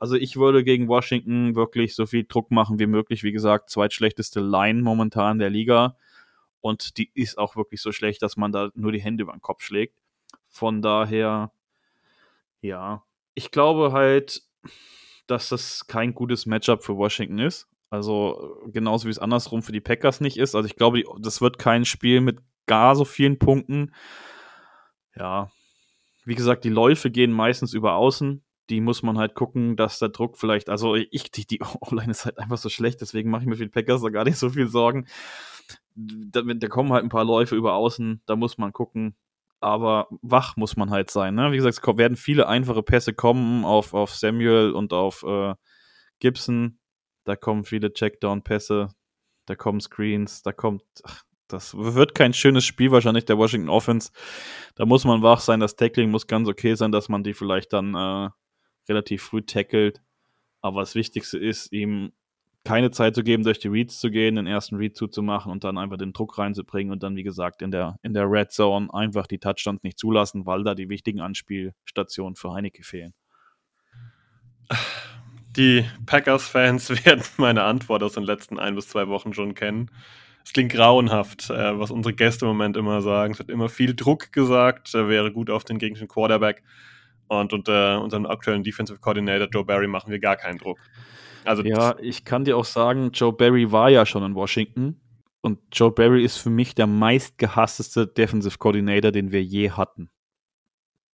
[0.00, 3.22] Also ich würde gegen Washington wirklich so viel Druck machen wie möglich.
[3.22, 5.96] Wie gesagt, zweitschlechteste Line momentan der Liga.
[6.60, 9.42] Und die ist auch wirklich so schlecht, dass man da nur die Hände über den
[9.42, 9.98] Kopf schlägt.
[10.48, 11.52] Von daher,
[12.60, 14.42] ja, ich glaube halt,
[15.26, 17.68] dass das kein gutes Matchup für Washington ist.
[17.90, 20.54] Also genauso wie es andersrum für die Packers nicht ist.
[20.54, 23.94] Also ich glaube, das wird kein Spiel mit gar so vielen Punkten.
[25.16, 25.50] Ja,
[26.24, 28.44] wie gesagt, die Läufe gehen meistens über Außen.
[28.68, 32.26] Die muss man halt gucken, dass der Druck vielleicht, also ich, die, die Online ist
[32.26, 34.50] halt einfach so schlecht, deswegen mache ich mir für die Packers da gar nicht so
[34.50, 35.06] viel Sorgen.
[35.94, 39.16] Da, da kommen halt ein paar Läufe über Außen, da muss man gucken,
[39.60, 41.34] aber wach muss man halt sein.
[41.34, 41.50] Ne?
[41.52, 45.54] Wie gesagt, es werden viele einfache Pässe kommen auf, auf Samuel und auf äh,
[46.20, 46.78] Gibson.
[47.24, 48.88] Da kommen viele Checkdown-Pässe,
[49.46, 50.82] da kommen Screens, da kommt.
[51.04, 54.12] Ach, das wird kein schönes Spiel wahrscheinlich der Washington Offense.
[54.74, 55.60] Da muss man wach sein.
[55.60, 58.28] Das Tackling muss ganz okay sein, dass man die vielleicht dann äh,
[58.88, 60.02] relativ früh tackelt.
[60.60, 62.12] Aber das Wichtigste ist, ihm
[62.64, 65.78] keine Zeit zu geben, durch die Reads zu gehen, den ersten Read zuzumachen und dann
[65.78, 69.26] einfach den Druck reinzubringen und dann, wie gesagt, in der, in der Red Zone einfach
[69.26, 73.14] die Touchdowns nicht zulassen, weil da die wichtigen Anspielstationen für Heineke fehlen.
[75.56, 79.90] Die Packers-Fans werden meine Antwort aus den letzten ein bis zwei Wochen schon kennen.
[80.44, 83.32] Es klingt grauenhaft, äh, was unsere Gäste im Moment immer sagen.
[83.32, 86.62] Es wird immer viel Druck gesagt, er wäre gut auf den gegnerischen Quarterback.
[87.28, 90.78] Und unter unserem aktuellen Defensive Coordinator Joe Barry machen wir gar keinen Druck.
[91.44, 95.00] Also ja, ich kann dir auch sagen, Joe Barry war ja schon in Washington.
[95.40, 100.10] Und Joe Barry ist für mich der meistgehassteste Defensive Coordinator, den wir je hatten.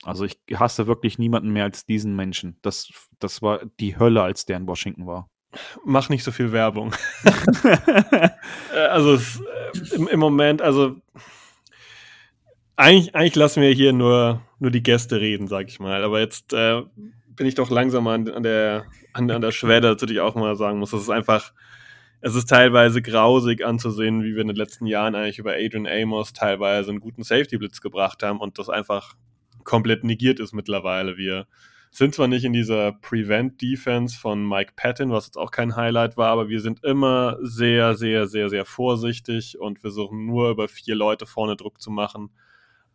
[0.04, 2.58] Also ich hasse wirklich niemanden mehr als diesen Menschen.
[2.62, 5.30] Das, das war die Hölle, als der in Washington war.
[5.86, 6.94] Mach nicht so viel Werbung.
[8.74, 10.98] Äh, also es, äh, im, im, Moment, also
[12.76, 16.04] eigentlich, eigentlich lassen wir hier nur, nur die Gäste reden, sag ich mal.
[16.04, 16.82] Aber jetzt äh,
[17.36, 20.56] bin ich doch langsam an, an, der, an, an der Schwelle, dass ich auch mal
[20.56, 21.54] sagen muss, es ist einfach,
[22.22, 26.34] es ist teilweise grausig anzusehen, wie wir in den letzten Jahren eigentlich über Adrian Amos
[26.34, 29.16] teilweise einen guten Safety-Blitz gebracht haben und das einfach
[29.64, 31.18] komplett negiert ist mittlerweile.
[31.18, 31.48] Wir
[31.92, 36.30] sind zwar nicht in dieser Prevent-Defense von Mike Patton, was jetzt auch kein Highlight war,
[36.30, 41.28] aber wir sind immer sehr, sehr, sehr, sehr vorsichtig und versuchen nur über vier Leute
[41.28, 42.32] vorne Druck zu machen.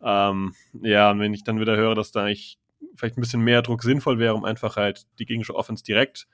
[0.03, 2.57] Ähm, ja, und wenn ich dann wieder höre, dass da eigentlich
[2.95, 6.27] vielleicht ein bisschen mehr Druck sinnvoll wäre, um einfach halt die gegnerische Offense direkt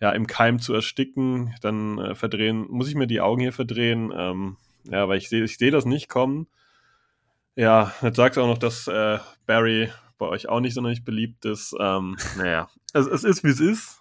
[0.00, 4.12] ja, im Keim zu ersticken, dann äh, verdrehen, muss ich mir die Augen hier verdrehen.
[4.14, 6.46] Ähm, ja, weil ich sehe ich seh das nicht kommen.
[7.56, 11.74] Ja, jetzt sagt auch noch, dass äh, Barry bei euch auch nicht sonderlich beliebt ist.
[11.78, 14.00] Ähm, naja, es, es ist, wie es ist.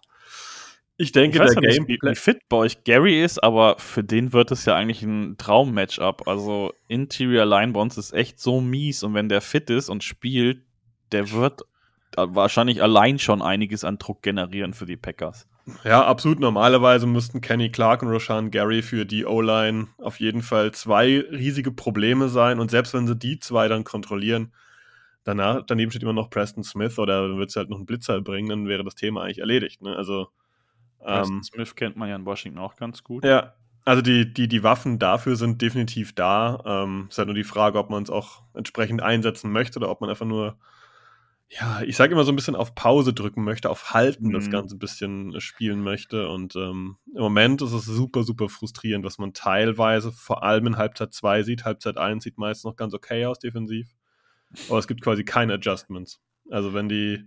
[0.98, 2.12] Ich denke, ich der Gameplay.
[2.12, 6.28] Wie fit bei euch Gary ist, aber für den wird es ja eigentlich ein Traum-Matchup.
[6.28, 10.04] Also Interior Line bei uns ist echt so mies und wenn der fit ist und
[10.04, 10.62] spielt,
[11.12, 11.62] der wird
[12.16, 15.48] wahrscheinlich allein schon einiges an Druck generieren für die Packers.
[15.84, 16.40] Ja, absolut.
[16.40, 21.72] Normalerweise müssten Kenny Clark und Roshan Gary für die O-Line auf jeden Fall zwei riesige
[21.72, 22.60] Probleme sein.
[22.60, 24.54] Und selbst wenn sie die zwei dann kontrollieren,
[25.24, 28.22] danach, daneben steht immer noch Preston Smith oder dann wird es halt noch einen Blitzer
[28.22, 29.82] bringen, dann wäre das Thema eigentlich erledigt.
[29.82, 29.96] Ne?
[29.96, 30.28] Also,
[31.06, 33.26] ähm, Smith kennt man ja in Washington auch ganz gut.
[33.26, 33.54] Ja,
[33.86, 36.62] also die, die, die Waffen dafür sind definitiv da.
[36.66, 40.02] Ähm, ist halt nur die Frage, ob man es auch entsprechend einsetzen möchte oder ob
[40.02, 40.58] man einfach nur
[41.60, 44.34] ja, ich sage immer so ein bisschen auf Pause drücken möchte, auf Halten mhm.
[44.34, 46.30] das Ganze ein bisschen äh, spielen möchte.
[46.30, 50.78] Und ähm, im Moment ist es super, super frustrierend, was man teilweise vor allem in
[50.78, 51.66] Halbzeit 2 sieht.
[51.66, 53.94] Halbzeit 1 sieht meist noch ganz okay aus defensiv.
[54.70, 56.22] Aber es gibt quasi keine Adjustments.
[56.50, 57.24] Also wenn die,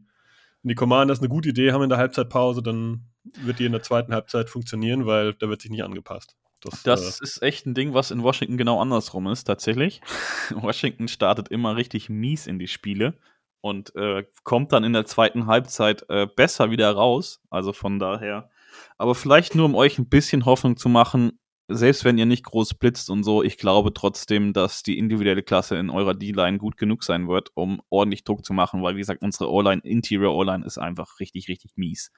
[0.62, 3.06] wenn die Commanders eine gute Idee haben in der Halbzeitpause, dann
[3.42, 6.36] wird die in der zweiten Halbzeit funktionieren, weil da wird sich nicht angepasst.
[6.60, 10.00] Das, das äh, ist echt ein Ding, was in Washington genau andersrum ist, tatsächlich.
[10.54, 13.18] Washington startet immer richtig mies in die Spiele
[13.60, 17.40] und äh, kommt dann in der zweiten Halbzeit äh, besser wieder raus.
[17.50, 18.50] Also von daher.
[18.98, 22.74] Aber vielleicht nur, um euch ein bisschen Hoffnung zu machen, selbst wenn ihr nicht groß
[22.74, 27.02] blitzt und so, ich glaube trotzdem, dass die individuelle Klasse in eurer D-Line gut genug
[27.02, 30.78] sein wird, um ordentlich Druck zu machen, weil wie gesagt, unsere O-Line, Interior O-Line ist
[30.78, 32.12] einfach richtig, richtig mies.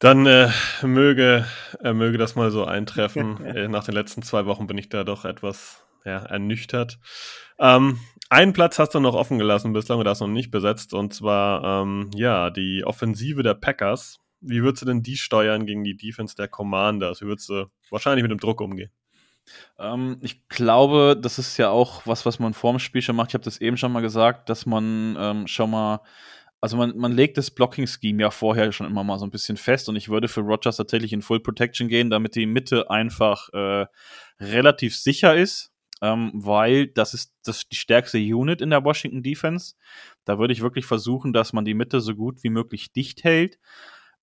[0.00, 0.48] Dann äh,
[0.82, 1.46] möge,
[1.84, 3.44] äh, möge das mal so eintreffen.
[3.44, 6.98] äh, nach den letzten zwei Wochen bin ich da doch etwas ja, ernüchtert.
[7.58, 11.12] Ähm, einen Platz hast du noch offen gelassen bislang und das noch nicht besetzt, und
[11.12, 14.18] zwar ähm, ja die Offensive der Packers.
[14.40, 17.20] Wie würdest du denn die steuern gegen die Defense der Commanders?
[17.20, 18.90] Wie würdest du wahrscheinlich mit dem Druck umgehen?
[19.78, 23.30] Ähm, ich glaube, das ist ja auch was, was man vorm Spiel schon macht.
[23.30, 26.00] Ich habe das eben schon mal gesagt, dass man ähm, schon mal
[26.60, 29.88] also man, man legt das Blocking-Scheme ja vorher schon immer mal so ein bisschen fest
[29.88, 33.86] und ich würde für Rogers tatsächlich in Full Protection gehen, damit die Mitte einfach äh,
[34.40, 39.74] relativ sicher ist, ähm, weil das ist das die stärkste Unit in der Washington Defense.
[40.24, 43.58] Da würde ich wirklich versuchen, dass man die Mitte so gut wie möglich dicht hält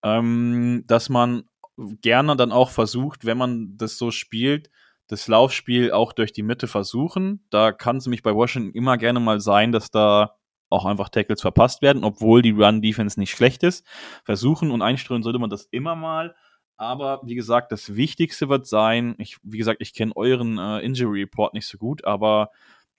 [0.04, 1.44] ähm, dass man
[1.78, 4.70] gerne dann auch versucht, wenn man das so spielt,
[5.08, 7.46] das Laufspiel auch durch die Mitte versuchen.
[7.50, 10.37] Da kann es nämlich bei Washington immer gerne mal sein, dass da
[10.70, 13.86] auch einfach Tackles verpasst werden, obwohl die Run-Defense nicht schlecht ist.
[14.24, 16.36] Versuchen und einstreuen sollte man das immer mal.
[16.78, 21.22] Aber wie gesagt, das Wichtigste wird sein, ich, wie gesagt, ich kenne euren äh, Injury
[21.22, 22.52] Report nicht so gut, aber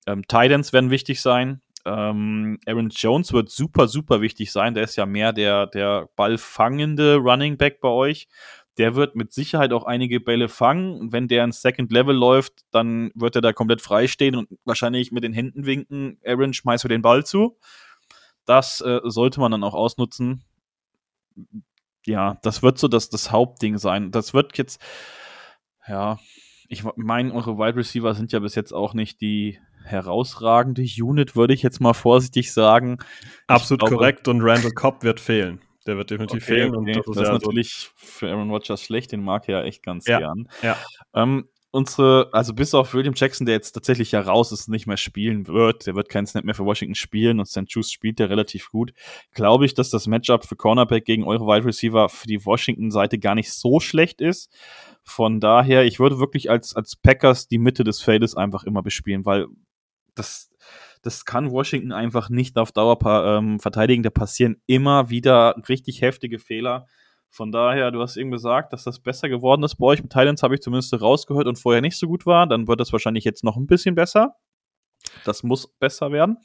[0.06, 1.60] ähm, Titans werden wichtig sein.
[1.84, 4.74] Ähm, Aaron Jones wird super, super wichtig sein.
[4.74, 8.28] Der ist ja mehr der, der ballfangende Running Back bei euch.
[8.78, 11.12] Der wird mit Sicherheit auch einige Bälle fangen.
[11.12, 15.12] wenn der ins Second Level läuft, dann wird er da komplett frei stehen und wahrscheinlich
[15.12, 16.18] mit den Händen winken.
[16.24, 17.58] Aaron, schmeißt du den Ball zu.
[18.44, 20.44] Das äh, sollte man dann auch ausnutzen.
[22.06, 24.10] Ja, das wird so das, das Hauptding sein.
[24.10, 24.80] Das wird jetzt,
[25.86, 26.18] ja,
[26.68, 31.54] ich meine, eure Wide Receiver sind ja bis jetzt auch nicht die herausragende Unit, würde
[31.54, 32.98] ich jetzt mal vorsichtig sagen.
[33.46, 35.60] Absolut glaube, korrekt und Randall Cobb wird fehlen.
[35.88, 36.76] Der wird definitiv okay, fehlen.
[36.76, 36.78] Okay.
[36.78, 39.64] Und das, das ist, ja natürlich so für Aaron Rodgers schlecht, den mag er ja
[39.64, 40.46] echt ganz ja, gern.
[40.62, 40.76] Ja.
[41.14, 44.98] Ähm, unsere, also bis auf William Jackson, der jetzt tatsächlich ja raus ist, nicht mehr
[44.98, 47.64] spielen wird, der wird keinen Snap mehr für Washington spielen und St.
[47.68, 48.92] Juice spielt der relativ gut,
[49.32, 53.34] glaube ich, dass das Matchup für Cornerback gegen eure Wide Receiver für die Washington-Seite gar
[53.34, 54.52] nicht so schlecht ist.
[55.04, 59.24] Von daher, ich würde wirklich als, als Packers die Mitte des Feldes einfach immer bespielen,
[59.24, 59.46] weil
[60.18, 60.50] das,
[61.02, 64.02] das kann Washington einfach nicht auf Dauer ähm, verteidigen.
[64.02, 66.86] Da passieren immer wieder richtig heftige Fehler.
[67.30, 70.02] Von daher, du hast eben gesagt, dass das besser geworden ist bei euch.
[70.02, 72.46] Mit Thailands habe ich zumindest rausgehört und vorher nicht so gut war.
[72.46, 74.36] Dann wird das wahrscheinlich jetzt noch ein bisschen besser.
[75.24, 76.38] Das muss besser werden.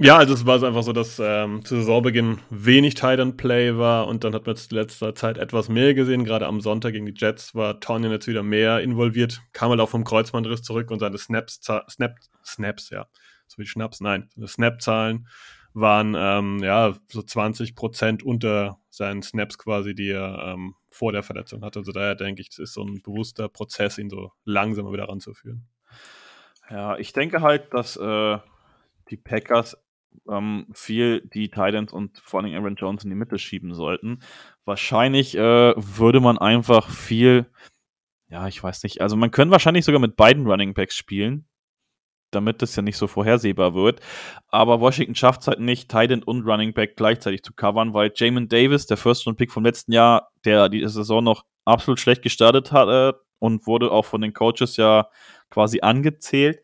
[0.00, 4.22] Ja, also es war einfach so, dass ähm, zu Saisonbeginn wenig Titan Play war und
[4.22, 6.22] dann hat man jetzt in letzter Zeit etwas mehr gesehen.
[6.22, 9.88] Gerade am Sonntag gegen die Jets war Tonyan jetzt wieder mehr involviert, kam halt auch
[9.88, 12.14] vom Kreuzbandriss zurück und seine Snaps, Snap,
[12.46, 13.06] Snaps, ja,
[13.48, 15.26] so wie Schnaps, nein, Snap-Zahlen
[15.74, 21.24] waren ähm, ja so 20 Prozent unter seinen Snaps quasi, die er ähm, vor der
[21.24, 21.80] Verletzung hatte.
[21.80, 25.66] Also daher denke ich, es ist so ein bewusster Prozess, ihn so langsam wieder ranzuführen.
[26.70, 28.38] Ja, ich denke halt, dass äh,
[29.10, 29.76] die Packers
[30.28, 34.20] ähm, viel die Titans und vor allem Aaron Jones in die Mitte schieben sollten.
[34.64, 37.46] Wahrscheinlich äh, würde man einfach viel,
[38.28, 41.46] ja, ich weiß nicht, also man könnte wahrscheinlich sogar mit beiden Running Backs spielen,
[42.30, 44.00] damit das ja nicht so vorhersehbar wird.
[44.48, 48.48] Aber Washington schafft es halt nicht, Titan und Running Back gleichzeitig zu covern, weil Jamin
[48.48, 53.16] Davis, der First-Round-Pick vom letzten Jahr, der die Saison noch absolut schlecht gestartet hat äh,
[53.38, 55.08] und wurde auch von den Coaches ja
[55.50, 56.60] quasi angezählt,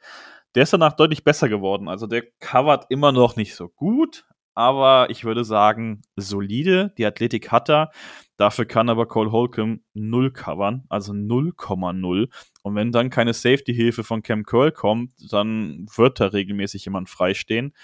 [0.55, 1.89] der ist danach deutlich besser geworden.
[1.89, 4.25] Also der covert immer noch nicht so gut,
[4.55, 6.93] aber ich würde sagen, solide.
[6.97, 7.91] Die Athletik hat er.
[8.37, 12.29] Dafür kann aber Cole Holcomb null covern, also 0,0.
[12.63, 17.75] Und wenn dann keine Safety-Hilfe von Cam Curl kommt, dann wird da regelmäßig jemand freistehen.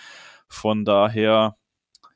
[0.48, 1.56] Von daher,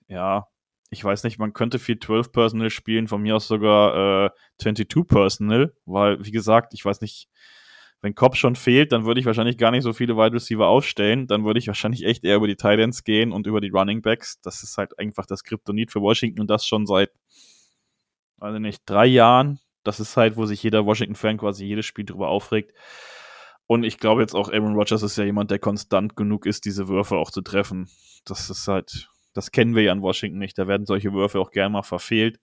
[0.08, 0.48] ja,
[0.90, 5.06] ich weiß nicht, man könnte viel 12 Personal spielen, von mir aus sogar äh, 22
[5.06, 7.28] Personal, weil, wie gesagt, ich weiß nicht,
[8.04, 11.26] wenn Cobb schon fehlt, dann würde ich wahrscheinlich gar nicht so viele Wide Receiver aufstellen.
[11.26, 14.42] Dann würde ich wahrscheinlich echt eher über die Titans gehen und über die Running Backs.
[14.42, 17.12] Das ist halt einfach das Kryptonit für Washington und das schon seit,
[18.36, 19.58] weiß nicht, drei Jahren.
[19.84, 22.74] Das ist halt, wo sich jeder Washington-Fan quasi jedes Spiel drüber aufregt.
[23.66, 26.88] Und ich glaube jetzt auch, Aaron Rodgers ist ja jemand, der konstant genug ist, diese
[26.88, 27.88] Würfe auch zu treffen.
[28.26, 30.58] Das ist halt, das kennen wir ja in Washington nicht.
[30.58, 32.38] Da werden solche Würfe auch gerne mal verfehlt.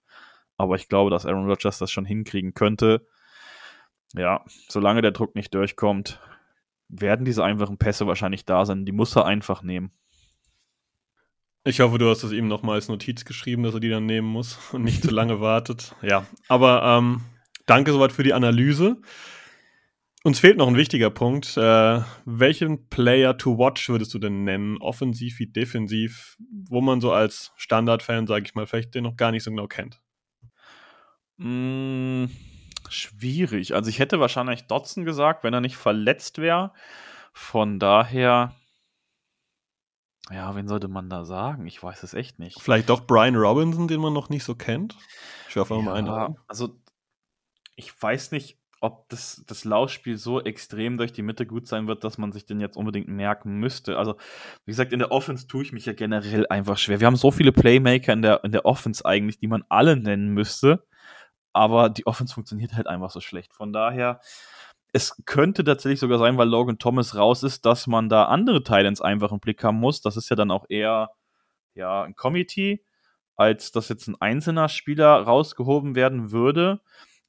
[0.57, 3.05] Aber ich glaube, dass Aaron Rodgers das schon hinkriegen könnte
[4.13, 6.19] ja, solange der Druck nicht durchkommt,
[6.89, 8.85] werden diese einfachen Pässe wahrscheinlich da sein.
[8.85, 9.91] Die muss er einfach nehmen.
[11.63, 14.27] Ich hoffe, du hast es ihm nochmal als Notiz geschrieben, dass er die dann nehmen
[14.27, 15.95] muss und nicht zu lange wartet.
[16.01, 17.21] Ja, aber ähm,
[17.65, 18.97] danke soweit für die Analyse.
[20.23, 21.57] Uns fehlt noch ein wichtiger Punkt.
[21.57, 24.77] Äh, welchen Player to watch würdest du denn nennen?
[24.77, 26.37] Offensiv wie defensiv,
[26.69, 29.67] wo man so als Standardfan, sage ich mal, vielleicht den noch gar nicht so genau
[29.67, 29.99] kennt?
[31.37, 32.25] Mm,
[32.91, 33.73] schwierig.
[33.73, 36.73] Also ich hätte wahrscheinlich Dotson gesagt, wenn er nicht verletzt wäre.
[37.33, 38.53] Von daher,
[40.29, 41.65] ja, wen sollte man da sagen?
[41.65, 42.61] Ich weiß es echt nicht.
[42.61, 44.95] Vielleicht doch Brian Robinson, den man noch nicht so kennt.
[45.49, 46.37] Ich werfe ja, mal einen.
[46.47, 46.79] Also
[47.75, 52.03] ich weiß nicht, ob das, das Laufspiel so extrem durch die Mitte gut sein wird,
[52.03, 53.97] dass man sich den jetzt unbedingt merken müsste.
[53.97, 54.15] Also,
[54.65, 56.99] wie gesagt, in der Offense tue ich mich ja generell einfach schwer.
[56.99, 60.29] Wir haben so viele Playmaker in der, in der Offense eigentlich, die man alle nennen
[60.29, 60.83] müsste.
[61.53, 63.53] Aber die Offense funktioniert halt einfach so schlecht.
[63.53, 64.19] Von daher,
[64.93, 69.01] es könnte tatsächlich sogar sein, weil Logan Thomas raus ist, dass man da andere Titans
[69.01, 70.01] einfach im Blick haben muss.
[70.01, 71.11] Das ist ja dann auch eher
[71.73, 72.83] ja, ein Committee,
[73.35, 76.81] als dass jetzt ein einzelner Spieler rausgehoben werden würde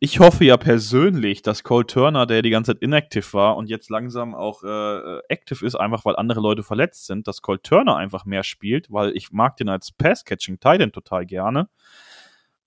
[0.05, 3.89] ich hoffe ja persönlich, dass Cole Turner, der die ganze Zeit inactive war und jetzt
[3.89, 8.25] langsam auch äh, active ist, einfach weil andere Leute verletzt sind, dass Cole Turner einfach
[8.25, 11.69] mehr spielt, weil ich mag den als Pass-Catching Titan total gerne.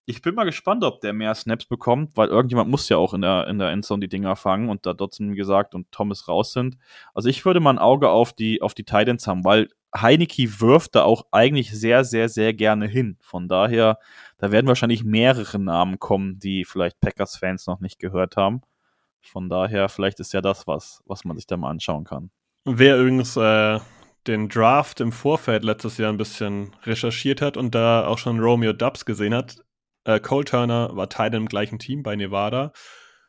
[0.07, 3.21] Ich bin mal gespannt, ob der mehr Snaps bekommt, weil irgendjemand muss ja auch in
[3.21, 6.77] der, in der Endzone die Dinger fangen und da Dotson, gesagt, und Thomas raus sind.
[7.15, 10.95] Also ich würde mal ein Auge auf die, auf die Titans haben, weil Heineke wirft
[10.95, 13.17] da auch eigentlich sehr, sehr, sehr gerne hin.
[13.21, 13.97] Von daher,
[14.37, 18.61] da werden wahrscheinlich mehrere Namen kommen, die vielleicht Packers-Fans noch nicht gehört haben.
[19.21, 22.29] Von daher, vielleicht ist ja das was, was man sich da mal anschauen kann.
[22.65, 23.79] Wer übrigens äh,
[24.27, 28.73] den Draft im Vorfeld letztes Jahr ein bisschen recherchiert hat und da auch schon Romeo
[28.73, 29.64] Dubs gesehen hat,
[30.05, 32.71] äh, Cole Turner war Teil im gleichen Team bei Nevada.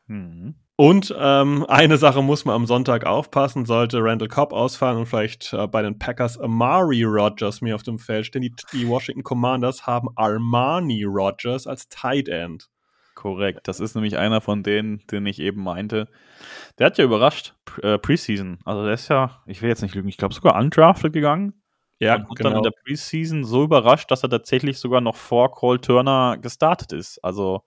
[0.07, 0.55] Mhm.
[0.77, 5.53] Und ähm, eine Sache muss man am Sonntag aufpassen, sollte Randall Cobb ausfallen und vielleicht
[5.53, 8.43] äh, bei den Packers Amari Rogers mehr auf dem Feld stehen.
[8.43, 12.69] Die, die Washington Commanders haben Armani Rogers als Tight End.
[13.15, 16.07] Korrekt, das ist nämlich einer von denen, den ich eben meinte.
[16.79, 18.59] Der hat ja überrascht, äh, Preseason.
[18.67, 21.55] Also der ist ja, ich will jetzt nicht lügen, ich glaube sogar undrafted gegangen.
[21.99, 22.51] Ja, und hat genau.
[22.51, 26.93] dann in der Preseason so überrascht, dass er tatsächlich sogar noch vor Cole Turner gestartet
[26.93, 27.19] ist.
[27.25, 27.63] Also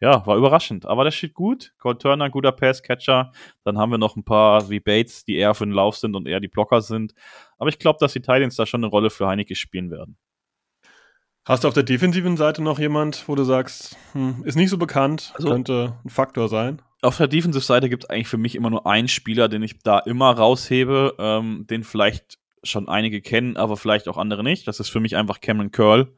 [0.00, 0.86] ja, war überraschend.
[0.86, 1.72] Aber das steht gut.
[1.78, 3.32] Cole Turner, guter Passcatcher.
[3.64, 6.28] Dann haben wir noch ein paar wie Bates, die eher für den Lauf sind und
[6.28, 7.14] eher die Blocker sind.
[7.58, 10.16] Aber ich glaube, dass die Titans da schon eine Rolle für Heineke spielen werden.
[11.44, 14.76] Hast du auf der defensiven Seite noch jemand, wo du sagst, hm, ist nicht so
[14.76, 16.82] bekannt, also, könnte ein Faktor sein?
[17.00, 19.98] Auf der Defensive-Seite gibt es eigentlich für mich immer nur einen Spieler, den ich da
[20.00, 24.66] immer raushebe, ähm, den vielleicht schon einige kennen, aber vielleicht auch andere nicht.
[24.68, 26.14] Das ist für mich einfach Cameron Curl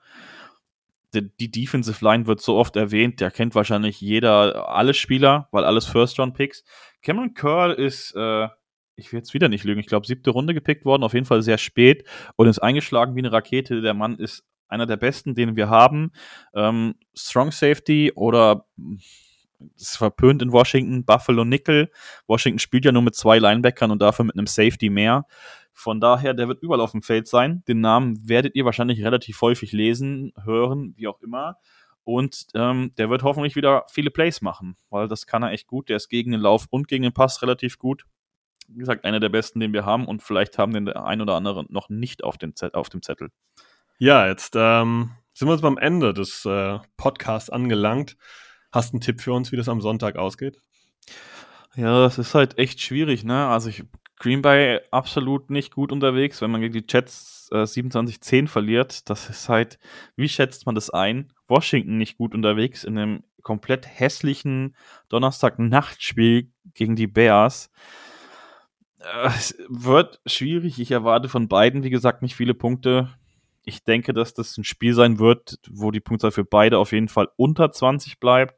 [1.13, 5.87] die Defensive Line wird so oft erwähnt, der kennt wahrscheinlich jeder, alle Spieler, weil alles
[5.87, 6.65] First-Round-Picks.
[7.03, 8.49] Cameron Curl ist, äh,
[8.97, 11.43] ich will jetzt wieder nicht lügen, ich glaube siebte Runde gepickt worden, auf jeden Fall
[11.43, 13.81] sehr spät und ist eingeschlagen wie eine Rakete.
[13.81, 16.13] Der Mann ist einer der besten, den wir haben.
[16.55, 18.67] Ähm, Strong Safety oder
[19.77, 21.91] ist verpönt in Washington, Buffalo Nickel.
[22.27, 25.27] Washington spielt ja nur mit zwei Linebackern und dafür mit einem Safety mehr.
[25.73, 27.63] Von daher, der wird überall auf dem Feld sein.
[27.67, 31.57] Den Namen werdet ihr wahrscheinlich relativ häufig lesen, hören, wie auch immer.
[32.05, 35.89] Und ähm, der wird hoffentlich wieder viele Plays machen, weil das kann er echt gut.
[35.89, 38.05] Der ist gegen den Lauf und gegen den Pass relativ gut.
[38.69, 40.07] Wie gesagt, einer der besten, den wir haben.
[40.07, 43.03] Und vielleicht haben den der ein oder andere noch nicht auf dem, Zett auf dem
[43.03, 43.31] Zettel.
[43.99, 48.17] Ja, jetzt ähm, sind wir uns beim Ende des äh, Podcasts angelangt.
[48.73, 50.61] Hast du einen Tipp für uns, wie das am Sonntag ausgeht?
[51.77, 53.47] Ja, das ist halt echt schwierig, ne?
[53.47, 53.85] Also ich
[54.21, 59.09] Green Bay absolut nicht gut unterwegs, wenn man gegen die Jets äh, 27-10 verliert.
[59.09, 59.79] Das ist halt,
[60.15, 61.33] wie schätzt man das ein?
[61.49, 64.77] Washington nicht gut unterwegs in einem komplett hässlichen
[65.09, 67.71] Donnerstag-Nachtspiel gegen die Bears.
[68.99, 70.79] Äh, es wird schwierig.
[70.79, 73.09] Ich erwarte von beiden, wie gesagt, nicht viele Punkte.
[73.65, 77.09] Ich denke, dass das ein Spiel sein wird, wo die Punktzahl für beide auf jeden
[77.09, 78.55] Fall unter 20 bleibt.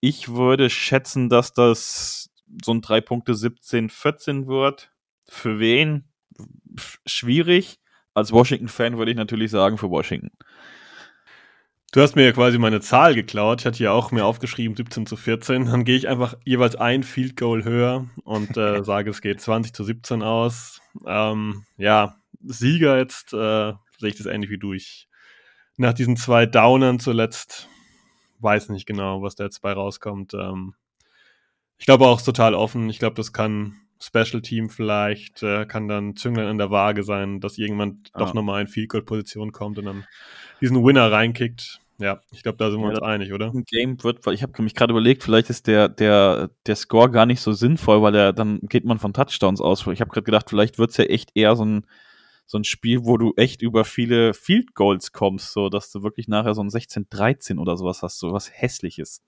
[0.00, 2.32] Ich würde schätzen, dass das
[2.64, 4.90] so ein 3 Punkte 17, 14 wird.
[5.28, 6.04] Für wen?
[7.06, 7.78] Schwierig.
[8.14, 10.30] Als Washington-Fan würde ich natürlich sagen, für Washington.
[11.92, 13.60] Du hast mir ja quasi meine Zahl geklaut.
[13.60, 15.66] Ich hatte ja auch mir aufgeschrieben 17 zu 14.
[15.66, 19.72] Dann gehe ich einfach jeweils ein Field Goal höher und äh, sage, es geht 20
[19.72, 20.80] zu 17 aus.
[21.06, 24.72] Ähm, ja, Sieger jetzt äh, sehe ich das ähnlich wie du.
[24.72, 25.08] Ich,
[25.76, 27.68] nach diesen zwei Downern zuletzt
[28.40, 30.34] weiß nicht genau, was da jetzt bei rauskommt.
[30.34, 30.74] Ähm,
[31.78, 32.90] ich glaube auch total offen.
[32.90, 37.40] Ich glaube, das kann Special Team vielleicht, äh, kann dann Zünglein an der Waage sein,
[37.40, 38.20] dass irgendjemand ah.
[38.20, 40.04] doch nochmal in Field Goal Position kommt und dann
[40.60, 41.80] diesen Winner reinkickt.
[41.98, 43.46] Ja, ich glaube, da sind wir ja, uns einig, oder?
[43.46, 47.10] Ein Game wird, weil ich habe mich gerade überlegt, vielleicht ist der, der, der Score
[47.10, 49.86] gar nicht so sinnvoll, weil der, dann geht man von Touchdowns aus.
[49.86, 51.86] Ich habe gerade gedacht, vielleicht wird es ja echt eher so ein,
[52.44, 56.28] so ein Spiel, wo du echt über viele Field Goals kommst, so dass du wirklich
[56.28, 59.22] nachher so ein 16-13 oder sowas hast, so was hässliches.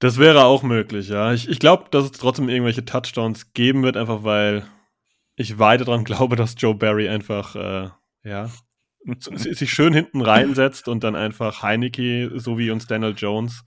[0.00, 1.32] Das wäre auch möglich, ja.
[1.32, 4.64] Ich, ich glaube, dass es trotzdem irgendwelche Touchdowns geben wird, einfach weil
[5.36, 7.90] ich weiter daran glaube, dass Joe Barry einfach, äh,
[8.24, 8.50] ja,
[9.30, 13.62] sich schön hinten reinsetzt und dann einfach Heineke, so wie uns Daniel Jones,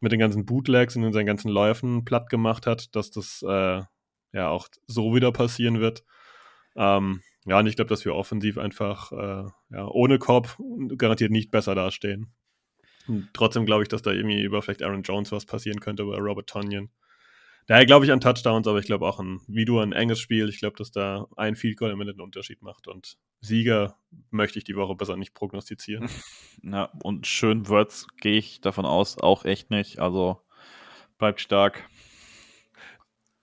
[0.00, 3.82] mit den ganzen Bootlegs und in seinen ganzen Läufen platt gemacht hat, dass das äh,
[4.32, 6.04] ja auch so wieder passieren wird.
[6.76, 10.58] Ähm, ja, und ich glaube, dass wir offensiv einfach äh, ja, ohne Korb
[10.96, 12.32] garantiert nicht besser dastehen.
[13.32, 16.48] Trotzdem glaube ich, dass da irgendwie über vielleicht Aaron Jones was passieren könnte oder Robert
[16.48, 16.90] Tonyan.
[17.66, 20.48] Daher glaube ich an Touchdowns, aber ich glaube auch an, wie du, ein enges Spiel.
[20.48, 22.88] Ich glaube, dass da ein Field Goal Ende den Unterschied macht.
[22.88, 23.96] Und Sieger
[24.30, 26.08] möchte ich die Woche besser nicht prognostizieren.
[26.62, 29.98] Ja, und schön Words gehe ich davon aus, auch echt nicht.
[29.98, 30.42] Also
[31.16, 31.88] bleibt stark.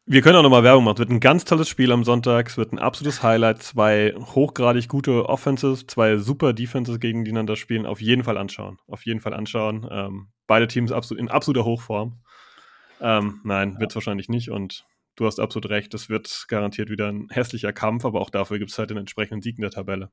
[0.09, 0.95] Wir können auch nochmal Werbung machen.
[0.95, 2.47] Es wird ein ganz tolles Spiel am Sonntag.
[2.47, 3.61] Es wird ein absolutes Highlight.
[3.61, 7.85] Zwei hochgradig gute Offenses, zwei super Defenses gegeneinander spielen.
[7.85, 8.79] Auf jeden Fall anschauen.
[8.87, 9.85] Auf jeden Fall anschauen.
[9.91, 12.19] Ähm, beide Teams absolut, in absoluter Hochform.
[13.01, 13.79] Ähm, nein, ja.
[13.81, 14.49] wird es wahrscheinlich nicht.
[14.49, 14.85] Und
[15.17, 15.93] du hast absolut recht.
[15.93, 19.41] Es wird garantiert wieder ein hässlicher Kampf, aber auch dafür gibt es halt den entsprechenden
[19.41, 20.11] Sieg in der Tabelle.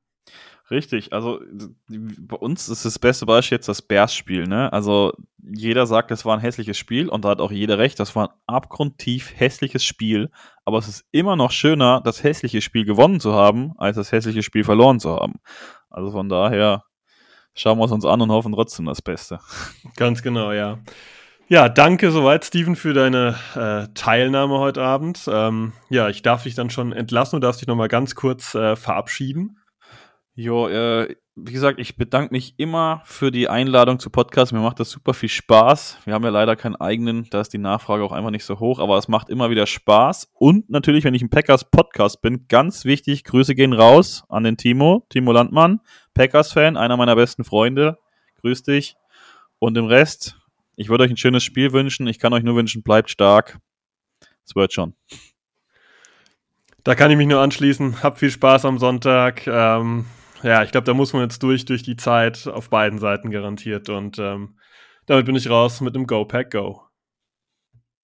[0.70, 1.40] Richtig, also
[1.88, 4.72] bei uns ist das beste Beispiel jetzt das Bears-Spiel, ne?
[4.72, 8.16] Also jeder sagt, es war ein hässliches Spiel und da hat auch jeder recht, das
[8.16, 10.30] war ein abgrundtief hässliches Spiel,
[10.64, 14.42] aber es ist immer noch schöner, das hässliche Spiel gewonnen zu haben, als das hässliche
[14.42, 15.34] Spiel verloren zu haben.
[15.90, 16.84] Also von daher
[17.54, 19.40] schauen wir es uns an und hoffen trotzdem das Beste.
[19.96, 20.78] Ganz genau, ja.
[21.46, 25.28] Ja, danke soweit, Steven, für deine äh, Teilnahme heute Abend.
[25.30, 27.38] Ähm, ja, ich darf dich dann schon entlassen.
[27.38, 29.58] Du darfst dich nochmal ganz kurz äh, verabschieden.
[30.34, 34.54] Jo, äh, wie gesagt, ich bedanke mich immer für die Einladung zu Podcast.
[34.54, 35.98] Mir macht das super viel Spaß.
[36.06, 38.78] Wir haben ja leider keinen eigenen, da ist die Nachfrage auch einfach nicht so hoch,
[38.78, 40.30] aber es macht immer wieder Spaß.
[40.32, 44.56] Und natürlich, wenn ich ein Packers Podcast bin, ganz wichtig, Grüße gehen raus an den
[44.56, 45.80] Timo, Timo Landmann,
[46.14, 47.98] Packers-Fan, einer meiner besten Freunde.
[48.40, 48.96] Grüß dich.
[49.58, 50.38] Und im Rest,
[50.76, 52.06] ich würde euch ein schönes Spiel wünschen.
[52.06, 53.58] Ich kann euch nur wünschen, bleibt stark.
[54.46, 54.94] Es wird schon.
[56.82, 58.02] Da kann ich mich nur anschließen.
[58.02, 59.46] Habt viel Spaß am Sonntag.
[59.46, 60.04] Ähm,
[60.42, 63.88] ja, ich glaube, da muss man jetzt durch, durch die Zeit auf beiden Seiten garantiert.
[63.88, 64.58] Und ähm,
[65.06, 66.83] damit bin ich raus mit dem Go Pack Go.